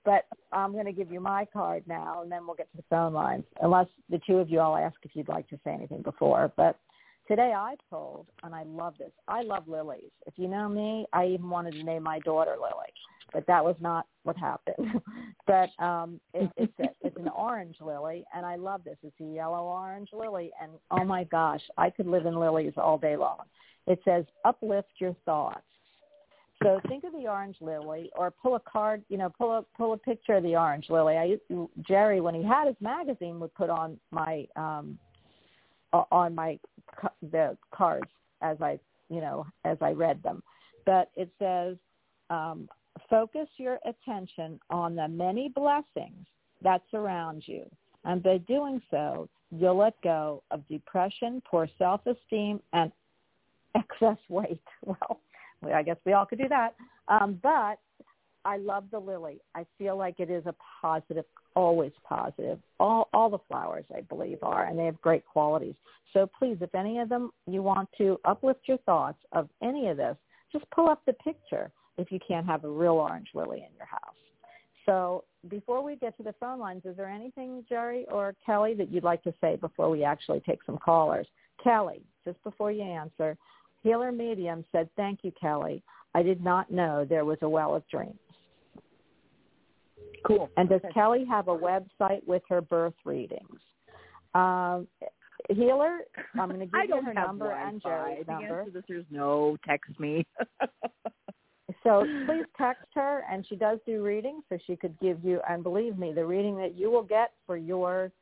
but 0.04 0.26
I'm 0.52 0.72
going 0.72 0.86
to 0.86 0.92
give 0.92 1.10
you 1.10 1.20
my 1.20 1.46
card 1.52 1.84
now, 1.86 2.22
and 2.22 2.30
then 2.30 2.46
we'll 2.46 2.56
get 2.56 2.70
to 2.72 2.76
the 2.76 2.84
phone 2.88 3.12
lines. 3.12 3.44
Unless 3.60 3.88
the 4.10 4.20
two 4.26 4.38
of 4.38 4.50
you, 4.50 4.60
I'll 4.60 4.76
ask 4.76 4.96
if 5.02 5.12
you'd 5.14 5.28
like 5.28 5.48
to 5.48 5.58
say 5.64 5.72
anything 5.72 6.02
before. 6.02 6.52
But 6.56 6.78
today 7.28 7.52
I 7.54 7.74
told, 7.90 8.26
and 8.42 8.54
I 8.54 8.62
love 8.64 8.94
this. 8.98 9.12
I 9.28 9.42
love 9.42 9.68
lilies. 9.68 10.10
If 10.26 10.34
you 10.36 10.48
know 10.48 10.68
me, 10.68 11.06
I 11.12 11.26
even 11.26 11.50
wanted 11.50 11.72
to 11.72 11.82
name 11.82 12.02
my 12.02 12.18
daughter 12.20 12.56
Lily 12.58 12.92
but 13.32 13.46
that 13.46 13.64
was 13.64 13.76
not 13.80 14.06
what 14.24 14.36
happened. 14.36 15.00
but 15.46 15.70
um, 15.82 16.20
it, 16.34 16.50
it's 16.56 16.72
a, 16.80 17.06
it's 17.06 17.16
an 17.16 17.28
orange 17.36 17.76
lily, 17.80 18.24
and 18.34 18.44
I 18.44 18.56
love 18.56 18.84
this. 18.84 18.96
It's 19.02 19.20
a 19.20 19.34
yellow 19.34 19.64
orange 19.64 20.10
lily, 20.12 20.50
and 20.60 20.72
oh 20.90 21.04
my 21.04 21.24
gosh, 21.24 21.62
I 21.76 21.90
could 21.90 22.06
live 22.06 22.26
in 22.26 22.38
lilies 22.38 22.74
all 22.76 22.98
day 22.98 23.16
long. 23.16 23.40
It 23.86 24.00
says 24.04 24.24
uplift 24.44 24.92
your 24.98 25.16
thoughts. 25.24 25.62
So 26.62 26.80
think 26.88 27.02
of 27.02 27.12
the 27.12 27.26
orange 27.26 27.56
lily, 27.60 28.10
or 28.14 28.30
pull 28.30 28.54
a 28.54 28.60
card. 28.60 29.02
You 29.08 29.18
know, 29.18 29.30
pull 29.36 29.52
a 29.52 29.64
pull 29.76 29.94
a 29.94 29.96
picture 29.96 30.34
of 30.34 30.44
the 30.44 30.54
orange 30.54 30.86
lily. 30.90 31.16
I 31.16 31.24
used 31.24 31.42
to, 31.48 31.68
Jerry, 31.86 32.20
when 32.20 32.34
he 32.34 32.44
had 32.44 32.68
his 32.68 32.76
magazine, 32.80 33.40
would 33.40 33.54
put 33.54 33.68
on 33.68 33.98
my 34.12 34.46
um, 34.54 34.98
on 35.92 36.34
my 36.34 36.58
the 37.32 37.56
cards 37.74 38.10
as 38.42 38.60
I 38.60 38.78
you 39.08 39.20
know 39.20 39.46
as 39.64 39.76
I 39.80 39.90
read 39.90 40.22
them. 40.22 40.42
But 40.86 41.10
it 41.16 41.30
says 41.38 41.76
um, 42.30 42.68
focus 43.08 43.48
your 43.56 43.78
attention 43.86 44.60
on 44.70 44.94
the 44.96 45.08
many 45.08 45.48
blessings 45.48 46.26
that 46.62 46.82
surround 46.90 47.42
you. 47.46 47.64
And 48.04 48.22
by 48.22 48.38
doing 48.38 48.80
so, 48.90 49.28
you'll 49.50 49.76
let 49.78 50.00
go 50.02 50.42
of 50.50 50.66
depression, 50.68 51.42
poor 51.48 51.68
self-esteem, 51.78 52.60
and 52.72 52.90
excess 53.74 54.18
weight. 54.28 54.60
Well, 55.64 55.76
I 55.76 55.84
guess 55.84 55.96
we 56.04 56.12
all 56.12 56.26
could 56.26 56.40
do 56.40 56.48
that. 56.48 56.74
Um, 57.06 57.38
but 57.40 57.78
I 58.44 58.56
love 58.56 58.84
the 58.90 58.98
lily. 58.98 59.40
I 59.54 59.64
feel 59.78 59.96
like 59.96 60.18
it 60.18 60.28
is 60.28 60.44
a 60.46 60.54
positive, 60.80 61.24
always 61.54 61.92
positive. 62.02 62.58
All 62.80 63.08
all 63.12 63.30
the 63.30 63.38
flowers, 63.48 63.84
I 63.96 64.00
believe, 64.00 64.38
are, 64.42 64.64
and 64.64 64.76
they 64.76 64.86
have 64.86 65.00
great 65.00 65.24
qualities. 65.24 65.74
So 66.12 66.28
please, 66.38 66.56
if 66.60 66.74
any 66.74 66.98
of 66.98 67.08
them 67.08 67.30
you 67.46 67.62
want 67.62 67.88
to 67.98 68.18
uplift 68.24 68.62
your 68.66 68.78
thoughts 68.78 69.18
of 69.30 69.48
any 69.62 69.88
of 69.88 69.96
this, 69.96 70.16
just 70.50 70.68
pull 70.70 70.88
up 70.88 71.02
the 71.06 71.12
picture 71.14 71.70
if 71.98 72.10
you 72.10 72.18
can't 72.26 72.46
have 72.46 72.64
a 72.64 72.68
real 72.68 72.94
orange 72.94 73.28
lily 73.34 73.58
in 73.58 73.74
your 73.76 73.86
house. 73.86 74.14
So 74.86 75.24
before 75.48 75.82
we 75.82 75.96
get 75.96 76.16
to 76.16 76.22
the 76.22 76.34
phone 76.40 76.58
lines, 76.58 76.82
is 76.84 76.96
there 76.96 77.08
anything, 77.08 77.64
Jerry 77.68 78.06
or 78.10 78.34
Kelly, 78.44 78.74
that 78.74 78.90
you'd 78.90 79.04
like 79.04 79.22
to 79.24 79.34
say 79.40 79.56
before 79.56 79.90
we 79.90 80.04
actually 80.04 80.40
take 80.40 80.58
some 80.64 80.78
callers? 80.78 81.26
Kelly, 81.62 82.02
just 82.24 82.42
before 82.42 82.72
you 82.72 82.82
answer, 82.82 83.36
Healer 83.82 84.12
Medium 84.12 84.64
said, 84.72 84.88
thank 84.96 85.20
you, 85.22 85.32
Kelly. 85.40 85.82
I 86.14 86.22
did 86.22 86.42
not 86.42 86.70
know 86.70 87.06
there 87.08 87.24
was 87.24 87.38
a 87.42 87.48
well 87.48 87.74
of 87.74 87.86
dreams. 87.88 88.18
Cool. 90.26 90.50
And 90.56 90.68
does 90.68 90.80
okay. 90.84 90.92
Kelly 90.92 91.24
have 91.28 91.48
a 91.48 91.56
website 91.56 92.26
with 92.26 92.42
her 92.48 92.60
birth 92.60 92.94
readings? 93.04 93.58
Um, 94.34 94.86
Healer, 95.48 96.00
I'm 96.38 96.48
going 96.48 96.60
to 96.60 96.66
give 96.66 96.74
I 96.74 96.84
you 96.84 97.02
her 97.02 97.14
number 97.14 97.46
Wi-Fi. 97.46 97.68
and 97.68 97.82
Jerry's 97.82 98.26
the 98.26 98.32
number. 98.32 98.60
answer 98.60 98.70
to 98.70 98.82
this 98.88 98.96
is 98.96 99.04
no. 99.10 99.56
Text 99.66 99.98
me. 99.98 100.24
So 101.84 102.06
please 102.26 102.44
text 102.56 102.86
her, 102.94 103.24
and 103.30 103.44
she 103.48 103.56
does 103.56 103.78
do 103.86 104.02
readings, 104.02 104.44
so 104.48 104.58
she 104.66 104.76
could 104.76 104.98
give 105.00 105.24
you. 105.24 105.40
And 105.48 105.62
believe 105.62 105.98
me, 105.98 106.12
the 106.12 106.24
reading 106.24 106.56
that 106.58 106.76
you 106.76 106.90
will 106.90 107.02
get 107.02 107.32
for 107.46 107.56
your 107.56 108.12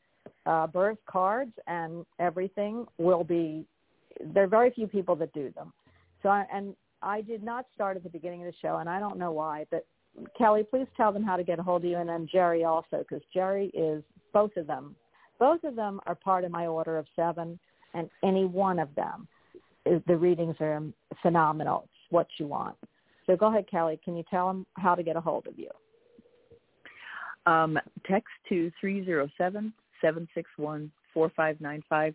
uh, 0.47 0.67
birth 0.67 0.99
cards 1.07 1.53
and 1.67 2.05
everything 2.19 2.87
will 2.99 3.25
be. 3.25 3.65
There 4.35 4.45
are 4.45 4.49
very 4.49 4.71
few 4.71 4.87
people 4.87 5.15
that 5.17 5.33
do 5.33 5.51
them. 5.55 5.73
So 6.23 6.29
I, 6.29 6.45
and 6.53 6.75
I 7.03 7.21
did 7.21 7.43
not 7.43 7.67
start 7.75 7.97
at 7.97 8.03
the 8.03 8.09
beginning 8.09 8.41
of 8.41 8.47
the 8.47 8.59
show, 8.61 8.77
and 8.77 8.89
I 8.89 8.99
don't 8.99 9.19
know 9.19 9.33
why. 9.33 9.67
But 9.71 9.87
Kelly, 10.37 10.63
please 10.63 10.87
tell 10.97 11.13
them 11.13 11.23
how 11.23 11.37
to 11.37 11.45
get 11.45 11.59
a 11.59 11.63
hold 11.63 11.85
of 11.85 11.91
you, 11.91 11.97
and 11.97 12.09
then 12.09 12.29
Jerry 12.31 12.65
also, 12.65 12.99
because 12.99 13.23
Jerry 13.33 13.67
is 13.75 14.03
both 14.33 14.57
of 14.57 14.67
them. 14.67 14.97
Both 15.39 15.65
of 15.65 15.77
them 15.77 16.01
are 16.07 16.15
part 16.15 16.45
of 16.45 16.51
my 16.51 16.67
order 16.67 16.99
of 16.99 17.07
seven, 17.17 17.59
and 17.95 18.11
any 18.23 18.45
one 18.45 18.79
of 18.79 18.89
them, 18.95 19.27
the 19.85 20.17
readings 20.17 20.57
are 20.61 20.83
phenomenal. 21.23 21.85
It's 21.85 22.13
what 22.13 22.27
you 22.39 22.47
want. 22.47 22.77
So 23.31 23.37
go 23.37 23.47
ahead, 23.47 23.71
Kelly. 23.71 24.01
Can 24.05 24.17
you 24.17 24.25
tell 24.29 24.49
them 24.49 24.67
how 24.75 24.97
to 24.97 25.05
get 25.05 25.15
a 25.15 25.21
hold 25.21 25.47
of 25.47 25.55
you? 25.57 25.71
Um, 27.47 27.79
text 28.05 28.29
to 28.49 28.73
three 28.81 29.05
zero 29.05 29.29
seven 29.39 29.73
seven 30.01 30.27
six 30.35 30.51
one 30.57 30.91
four 31.15 31.31
five 31.37 31.61
nine 31.61 31.83
five. 31.89 32.15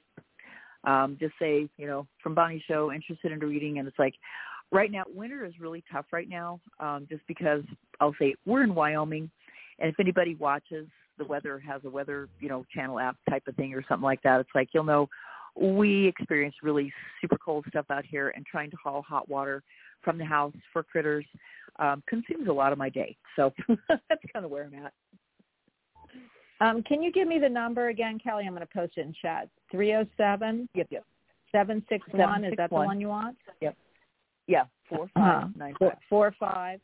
Um, 0.84 1.16
just 1.18 1.34
say, 1.40 1.70
you 1.78 1.88
know, 1.88 2.06
from 2.22 2.36
Bonnie 2.36 2.62
Show, 2.68 2.92
interested 2.92 3.32
in 3.32 3.40
reading, 3.40 3.80
and 3.80 3.88
it's 3.88 3.98
like, 3.98 4.14
right 4.74 4.92
now, 4.92 5.04
winter 5.16 5.46
is 5.46 5.54
really 5.58 5.84
tough 5.90 6.06
right 6.12 6.28
now, 6.28 6.60
um, 6.82 7.08
just 7.10 7.26
because 7.28 7.64
I'll 8.02 8.14
say 8.20 8.36
we're 8.46 8.64
in 8.64 8.76
Wyoming, 8.76 9.32
and 9.80 9.90
if 9.90 10.00
anybody 10.00 10.36
watches, 10.36 10.86
the 11.18 11.26
weather 11.26 11.60
has 11.60 11.82
a 11.86 11.90
weather, 11.90 12.28
you 12.42 12.50
know, 12.50 12.66
channel 12.76 13.00
app 13.00 13.16
type 13.30 13.48
of 13.48 13.56
thing 13.56 13.74
or 13.74 13.84
something 13.88 14.04
like 14.04 14.22
that. 14.24 14.42
It's 14.42 14.50
like 14.54 14.70
you'll 14.74 14.84
know 14.84 15.08
we 15.60 16.08
experience 16.08 16.56
really 16.62 16.92
super 17.22 17.38
cold 17.38 17.66
stuff 17.70 17.86
out 17.90 18.06
here, 18.06 18.30
and 18.36 18.46
trying 18.46 18.70
to 18.72 18.78
haul 18.78 19.02
hot 19.02 19.30
water 19.30 19.64
from 20.02 20.18
the 20.18 20.26
house 20.26 20.54
for 20.74 20.84
critters 20.84 21.26
um, 21.80 22.04
consumes 22.08 22.48
a 22.48 22.52
lot 22.54 22.72
of 22.72 22.78
my 22.78 22.90
day. 22.90 23.16
So 23.36 23.52
that's 23.90 24.24
kind 24.34 24.46
of 24.46 24.52
where 24.52 24.66
I'm 24.66 24.86
at. 24.86 24.94
Um, 26.62 26.84
can 26.84 27.04
you 27.04 27.12
give 27.12 27.28
me 27.28 27.38
the 27.40 27.50
number 27.50 27.90
again, 27.90 28.18
Kelly? 28.18 28.46
I'm 28.46 28.54
going 28.54 28.66
to 28.66 28.74
post 28.74 28.94
it 28.98 29.02
in 29.02 29.14
chat. 29.22 29.50
307 29.72 30.70
Yep, 30.74 30.88
yep. 30.90 31.04
761. 31.52 32.46
Is 32.46 32.54
that 32.58 32.70
the 32.70 32.76
one 32.76 33.00
you 33.02 33.10
want? 33.10 33.38
Yep. 33.62 33.76
Yeah, 34.48 34.64
four 34.90 35.04
Uh-huh. 35.16 35.42
five 35.42 35.56
nine 35.58 35.74
Four, 35.78 35.90
five. 35.92 36.00
four 36.10 36.36
five 36.40 36.82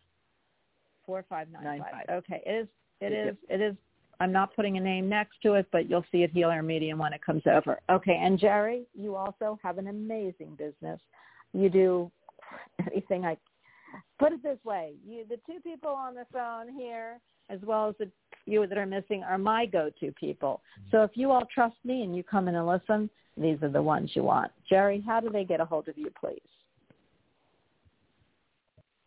four 1.06 1.26
five 1.30 1.50
nine 1.52 1.64
Nine 1.64 1.80
five. 1.82 1.92
five. 2.08 2.16
Okay, 2.18 2.42
it 2.46 2.52
is. 2.52 2.68
It 3.02 3.12
Yep, 3.12 3.34
is. 3.34 3.38
It 3.50 3.62
is. 3.62 3.76
I'm 4.22 4.32
not 4.32 4.56
putting 4.56 4.78
a 4.78 4.80
name 4.80 5.10
next 5.10 5.42
to 5.42 5.56
it, 5.56 5.66
but 5.72 5.90
you'll 5.90 6.06
see 6.12 6.20
it 6.22 6.30
healer 6.30 6.62
medium 6.62 7.00
when 7.00 7.12
it 7.12 7.26
comes 7.26 7.42
over. 7.48 7.80
Okay, 7.90 8.20
and 8.22 8.38
Jerry, 8.38 8.84
you 8.94 9.16
also 9.16 9.58
have 9.64 9.80
an 9.80 9.88
amazing 9.88 10.56
business. 10.60 11.00
You 11.54 11.70
do 11.70 12.12
anything 12.92 13.26
I 13.26 13.36
put 14.20 14.32
it 14.32 14.44
this 14.44 14.60
way: 14.64 14.94
you, 15.04 15.26
the 15.28 15.38
two 15.52 15.60
people 15.62 15.90
on 15.90 16.14
the 16.14 16.28
phone 16.32 16.72
here, 16.72 17.20
as 17.50 17.60
well 17.64 17.90
as 17.90 17.96
the 17.98 18.12
few 18.46 18.68
that 18.68 18.78
are 18.78 18.86
missing, 18.86 19.24
are 19.24 19.40
my 19.40 19.66
go-to 19.66 20.12
people. 20.12 20.62
So 20.92 21.02
if 21.02 21.12
you 21.16 21.32
all 21.32 21.48
trust 21.52 21.78
me 21.84 22.04
and 22.04 22.16
you 22.16 22.22
come 22.22 22.48
in 22.48 22.54
and 22.54 22.68
listen, 22.68 23.10
these 23.36 23.58
are 23.64 23.70
the 23.70 23.82
ones 23.82 24.12
you 24.14 24.22
want. 24.22 24.52
Jerry, 24.70 25.04
how 25.04 25.20
do 25.20 25.32
they 25.32 25.46
get 25.46 25.62
a 25.62 25.66
hold 25.66 25.88
of 25.88 25.98
you, 25.98 26.12
please? 26.20 26.38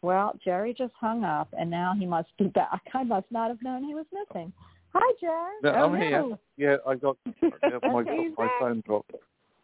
Well, 0.03 0.37
Jerry 0.45 0.75
just 0.77 0.93
hung 1.01 1.23
up, 1.23 1.49
and 1.57 1.71
now 1.71 1.95
he 1.97 2.05
must 2.05 2.37
be 2.37 2.49
back. 2.55 2.83
I 2.93 3.05
must 3.05 3.31
not 3.31 3.51
have 3.51 3.63
known 3.63 3.85
he 3.85 3.95
was 3.95 4.07
missing. 4.13 4.53
Hi, 4.95 5.13
Jerry. 5.21 5.55
No, 5.63 5.71
Oh, 5.71 5.95
I'm 5.95 6.01
here. 6.01 6.19
no. 6.21 6.39
Yeah, 6.57 6.77
I 6.87 6.95
got 6.95 7.17
yeah, 7.43 7.79
my 7.83 8.01
Okay, 8.01 8.29
my 8.39 8.49
phone 8.61 8.83
dropped. 8.87 9.13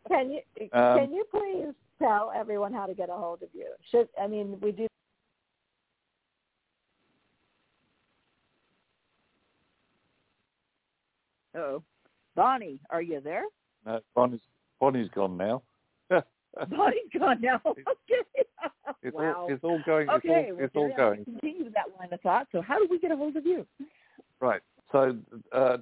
Can 0.09 0.31
you 0.33 0.41
Um, 0.73 0.99
can 0.99 1.13
you 1.13 1.25
please 1.31 1.75
tell 1.99 2.33
everyone 2.35 2.73
how 2.73 2.87
to 2.87 2.95
get 2.95 3.09
a 3.09 3.13
hold 3.13 3.43
of 3.43 3.49
you? 3.53 3.69
Should 3.91 4.09
I 4.21 4.27
mean 4.27 4.59
we 4.61 4.73
do 4.73 4.87
Oh, 11.57 11.83
Bonnie, 12.37 12.79
are 12.91 13.03
you 13.03 13.21
there? 13.21 13.45
No, 13.85 14.01
Bonnie's 14.15 14.41
Bonnie's 14.81 15.09
gone 15.11 15.37
now. 15.37 15.63
Bonnie's 16.11 17.11
gone 17.17 17.41
now. 17.41 17.61
Okay. 17.71 18.25
It's 19.03 19.17
wow. 19.17 19.35
all 19.39 19.47
it's 19.49 19.65
all 19.65 19.79
going. 19.79 20.09
It's 20.11 20.17
okay, 20.17 20.51
all 20.51 20.57
well, 20.57 20.65
it's 20.65 20.77
all 20.77 20.83
gonna 20.89 20.97
going. 20.97 21.25
Continue 21.25 21.65
with 21.65 21.75
that 21.75 21.87
line 21.99 22.13
of 22.13 22.21
thought. 22.21 22.49
So, 22.53 22.61
how 22.61 22.79
do 22.79 22.87
we 22.91 22.99
get 22.99 23.11
a 23.11 23.17
hold 23.17 23.37
of 23.37 23.47
you? 23.47 23.67
Right. 24.41 24.61
So 24.93 25.17
uh, 25.53 25.79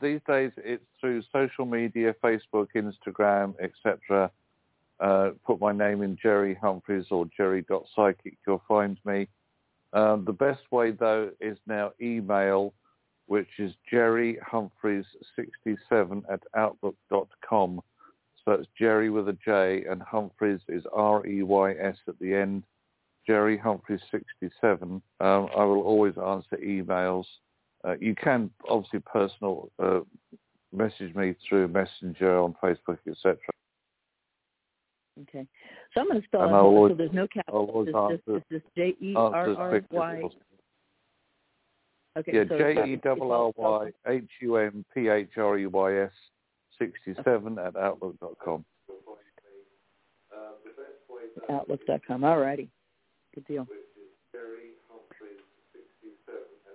these 0.00 0.20
days 0.26 0.52
it's 0.58 0.84
through 1.00 1.22
social 1.32 1.64
media, 1.64 2.14
Facebook, 2.22 2.68
Instagram, 2.76 3.54
etc. 3.60 4.30
Uh, 5.00 5.30
put 5.46 5.60
my 5.60 5.72
name 5.72 6.02
in 6.02 6.18
Jerry 6.22 6.54
Humphreys 6.60 7.06
or 7.10 7.26
Jerry.psychic. 7.36 8.36
You'll 8.46 8.62
find 8.68 8.98
me. 9.04 9.28
Um, 9.92 10.24
the 10.24 10.32
best 10.32 10.60
way 10.70 10.90
though 10.92 11.30
is 11.40 11.58
now 11.66 11.92
email, 12.00 12.74
which 13.26 13.48
is 13.58 13.72
Jerry 13.90 14.38
Humphreys 14.46 15.06
67 15.36 16.22
at 16.30 16.42
outlook.com. 16.54 17.80
So 18.44 18.52
it's 18.52 18.68
Jerry 18.78 19.10
with 19.10 19.28
a 19.28 19.36
J 19.44 19.84
and 19.88 20.02
Humphreys 20.02 20.60
is 20.68 20.84
R-E-Y-S 20.92 21.96
at 22.08 22.18
the 22.18 22.34
end. 22.34 22.64
Jerry 23.26 23.56
Humphreys 23.56 24.00
67. 24.10 24.82
Um, 24.90 25.02
I 25.20 25.64
will 25.64 25.82
always 25.82 26.14
answer 26.16 26.56
emails. 26.56 27.24
Uh, 27.84 27.96
you 27.98 28.14
can 28.14 28.50
obviously 28.68 29.00
personal 29.00 29.70
uh, 29.82 30.00
message 30.72 31.14
me 31.14 31.34
through 31.48 31.68
Messenger 31.68 32.38
on 32.38 32.54
Facebook, 32.62 32.98
etc. 33.08 33.36
Okay. 35.22 35.46
So 35.94 36.00
I'm 36.00 36.08
going 36.08 36.20
to 36.20 36.26
spell 36.26 36.42
And 36.42 36.50
it 36.52 36.54
always- 36.54 36.92
so 36.92 36.96
there's 36.96 37.12
no 37.12 37.26
cap. 37.26 37.44
It's 37.48 37.92
just, 37.92 38.22
it's 38.28 38.48
just 38.50 38.74
J 38.76 38.94
E 39.00 39.14
R 39.16 39.54
R 39.56 39.82
Y. 39.90 40.22
Okay. 42.18 42.32
Yeah, 42.34 42.44
so 42.48 42.58
J 42.58 42.92
E 42.92 42.96
double 42.96 43.32
R 43.32 43.52
Y 43.56 43.90
H 44.06 44.30
U 44.42 44.56
M 44.56 44.84
P 44.92 45.08
H 45.08 45.30
R 45.36 45.58
E 45.58 45.66
Y 45.66 45.96
S 46.02 46.12
67 46.78 47.58
at 47.58 47.76
outlook.com. 47.76 48.64
Outlook.com. 51.48 52.24
All 52.24 52.38
righty. 52.38 52.68
Good 53.34 53.46
deal. 53.46 53.66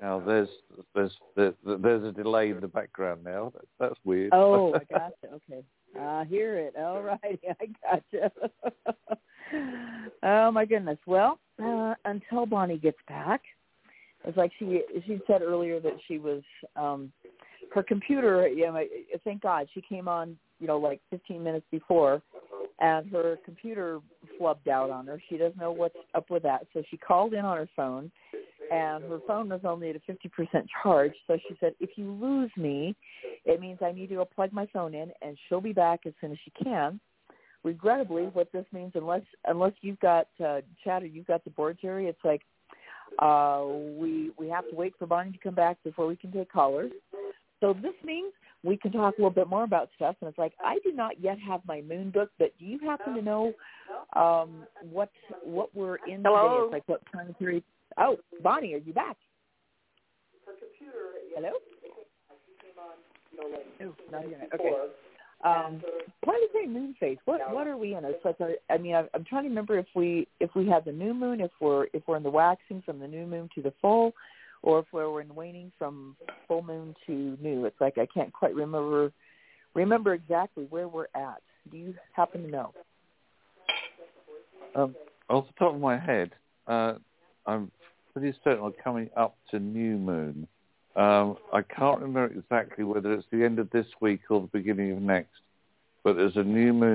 Now 0.05 0.21
there's 0.23 0.49
there's 0.93 1.11
there's 1.35 1.55
there's 1.65 2.03
a 2.03 2.11
delay 2.11 2.51
in 2.51 2.59
the 2.59 2.67
background 2.67 3.23
now. 3.23 3.51
That's, 3.55 3.65
that's 3.79 3.99
weird. 4.03 4.29
Oh, 4.33 4.75
I 4.75 4.83
gotcha. 4.91 5.33
Okay. 5.33 5.63
I 5.99 6.25
hear 6.25 6.59
it. 6.59 6.75
All 6.77 7.01
righty. 7.01 7.39
I 7.59 8.01
gotcha. 8.13 8.31
oh 10.23 10.51
my 10.51 10.63
goodness. 10.63 10.99
Well, 11.07 11.39
uh, 11.59 11.95
until 12.05 12.45
Bonnie 12.45 12.77
gets 12.77 12.99
back, 13.07 13.41
it's 14.25 14.37
like 14.37 14.51
she 14.59 14.83
she 15.07 15.19
said 15.25 15.41
earlier 15.41 15.79
that 15.79 15.97
she 16.07 16.19
was 16.19 16.43
um 16.75 17.11
her 17.73 17.81
computer. 17.81 18.47
You 18.47 18.67
know, 18.67 18.83
thank 19.23 19.41
God 19.41 19.65
she 19.73 19.81
came 19.81 20.07
on. 20.07 20.37
You 20.59 20.67
know, 20.67 20.77
like 20.77 21.01
15 21.09 21.43
minutes 21.43 21.65
before, 21.71 22.21
and 22.79 23.11
her 23.11 23.39
computer 23.43 24.01
flubbed 24.39 24.67
out 24.67 24.91
on 24.91 25.07
her. 25.07 25.19
She 25.29 25.37
doesn't 25.37 25.59
know 25.59 25.71
what's 25.71 25.97
up 26.13 26.29
with 26.29 26.43
that, 26.43 26.67
so 26.73 26.83
she 26.91 26.95
called 26.95 27.33
in 27.33 27.43
on 27.43 27.57
her 27.57 27.69
phone, 27.75 28.11
and 28.71 29.03
her 29.05 29.19
phone 29.27 29.49
was 29.49 29.61
only 29.63 29.89
at 29.89 29.95
a 29.95 29.99
50% 29.99 30.65
charge. 30.83 31.13
So 31.27 31.37
she 31.47 31.55
said, 31.59 31.73
if 31.79 31.91
you 31.95 32.11
lose 32.11 32.51
me, 32.57 32.95
it 33.45 33.59
means 33.59 33.79
I 33.81 33.91
need 33.91 34.09
to 34.09 34.15
go 34.15 34.25
plug 34.25 34.51
my 34.53 34.67
phone 34.73 34.93
in, 34.93 35.11
and 35.21 35.37
she'll 35.47 35.61
be 35.61 35.73
back 35.73 36.01
as 36.05 36.13
soon 36.21 36.31
as 36.31 36.37
she 36.43 36.51
can. 36.63 36.99
Regrettably, 37.63 38.23
what 38.33 38.51
this 38.51 38.65
means, 38.71 38.91
unless 38.93 39.23
unless 39.45 39.73
you've 39.81 39.99
got 39.99 40.27
uh, 40.43 40.61
chatter, 40.83 41.07
you've 41.07 41.25
got 41.25 41.43
the 41.43 41.49
board, 41.49 41.79
Jerry. 41.81 42.05
It's 42.05 42.23
like 42.23 42.41
uh, 43.17 43.65
we 43.97 44.31
we 44.37 44.47
have 44.49 44.69
to 44.69 44.75
wait 44.75 44.93
for 44.99 45.07
Bonnie 45.07 45.31
to 45.31 45.37
come 45.39 45.55
back 45.55 45.77
before 45.83 46.05
we 46.05 46.15
can 46.15 46.31
take 46.31 46.51
callers. 46.51 46.91
So 47.61 47.73
this 47.73 47.95
means 48.03 48.31
we 48.63 48.77
can 48.77 48.91
talk 48.91 49.17
a 49.17 49.21
little 49.21 49.31
bit 49.31 49.47
more 49.47 49.63
about 49.63 49.89
stuff. 49.95 50.15
And 50.21 50.29
it's 50.29 50.37
like 50.37 50.53
I 50.63 50.79
do 50.83 50.91
not 50.91 51.19
yet 51.19 51.37
have 51.39 51.61
my 51.67 51.81
moon 51.81 52.11
book, 52.11 52.29
but 52.37 52.51
do 52.59 52.65
you 52.65 52.79
happen 52.79 53.15
to 53.15 53.21
know 53.21 53.53
um, 54.15 54.65
what 54.91 55.09
what 55.43 55.73
we're 55.75 55.97
in 56.07 56.23
Hello? 56.23 56.49
today? 56.49 56.63
It's 56.65 56.73
like 56.73 56.87
what 56.87 57.01
time 57.11 57.33
period? 57.39 57.63
Oh, 57.97 58.17
Bonnie, 58.41 58.73
are 58.73 58.77
you 58.77 58.93
back? 58.93 59.17
Hello. 61.35 61.49
Oh, 63.81 63.95
not 64.11 64.29
yet. 64.29 64.49
Okay. 64.53 64.73
Um, 65.43 65.81
why 66.23 66.33
do 66.33 66.47
they 66.53 66.65
moon 66.65 66.95
phase? 66.99 67.17
What 67.25 67.41
what 67.53 67.67
are 67.67 67.77
we 67.77 67.93
in? 67.93 68.05
It's 68.05 68.23
like 68.25 68.39
a, 68.39 68.53
I 68.71 68.77
mean, 68.77 68.95
I, 68.95 69.05
I'm 69.13 69.23
trying 69.25 69.43
to 69.43 69.49
remember 69.49 69.77
if 69.77 69.85
we 69.93 70.27
if 70.39 70.49
we 70.55 70.67
have 70.69 70.85
the 70.85 70.91
new 70.91 71.13
moon, 71.13 71.41
if 71.41 71.51
we're 71.59 71.87
if 71.93 72.03
we're 72.07 72.17
in 72.17 72.23
the 72.23 72.29
waxing 72.29 72.81
from 72.83 72.99
the 72.99 73.07
new 73.07 73.27
moon 73.27 73.49
to 73.55 73.61
the 73.61 73.73
full, 73.81 74.13
or 74.63 74.79
if 74.79 74.85
we're 74.91 75.21
in 75.21 75.35
waning 75.35 75.71
from 75.77 76.15
full 76.47 76.63
moon 76.63 76.95
to 77.05 77.37
new. 77.41 77.65
It's 77.65 77.79
like 77.79 77.97
I 77.97 78.07
can't 78.07 78.33
quite 78.33 78.55
remember 78.55 79.11
remember 79.73 80.13
exactly 80.13 80.65
where 80.69 80.87
we're 80.87 81.07
at. 81.15 81.41
Do 81.71 81.77
you 81.77 81.93
happen 82.13 82.43
to 82.43 82.49
know? 82.49 82.73
Um, 84.73 84.95
off 85.29 85.45
the 85.47 85.53
top 85.59 85.75
of 85.75 85.81
my 85.81 85.97
head, 85.97 86.31
uh, 86.67 86.93
I'm 87.45 87.71
pretty 88.13 88.37
certain 88.43 88.63
we're 88.63 88.71
coming 88.71 89.09
up 89.15 89.35
to 89.51 89.59
new 89.59 89.97
moon. 89.97 90.47
Um, 90.95 91.37
I 91.51 91.61
can't 91.61 91.99
remember 91.99 92.33
exactly 92.33 92.83
whether 92.83 93.13
it's 93.13 93.27
the 93.31 93.43
end 93.43 93.59
of 93.59 93.69
this 93.71 93.85
week 93.99 94.21
or 94.29 94.41
the 94.41 94.47
beginning 94.47 94.91
of 94.91 95.01
next. 95.01 95.31
but 96.03 96.15
there's 96.15 96.37
a 96.37 96.43
new 96.43 96.71
moon. 96.71 96.94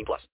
18 0.01 0.05
plus. 0.05 0.27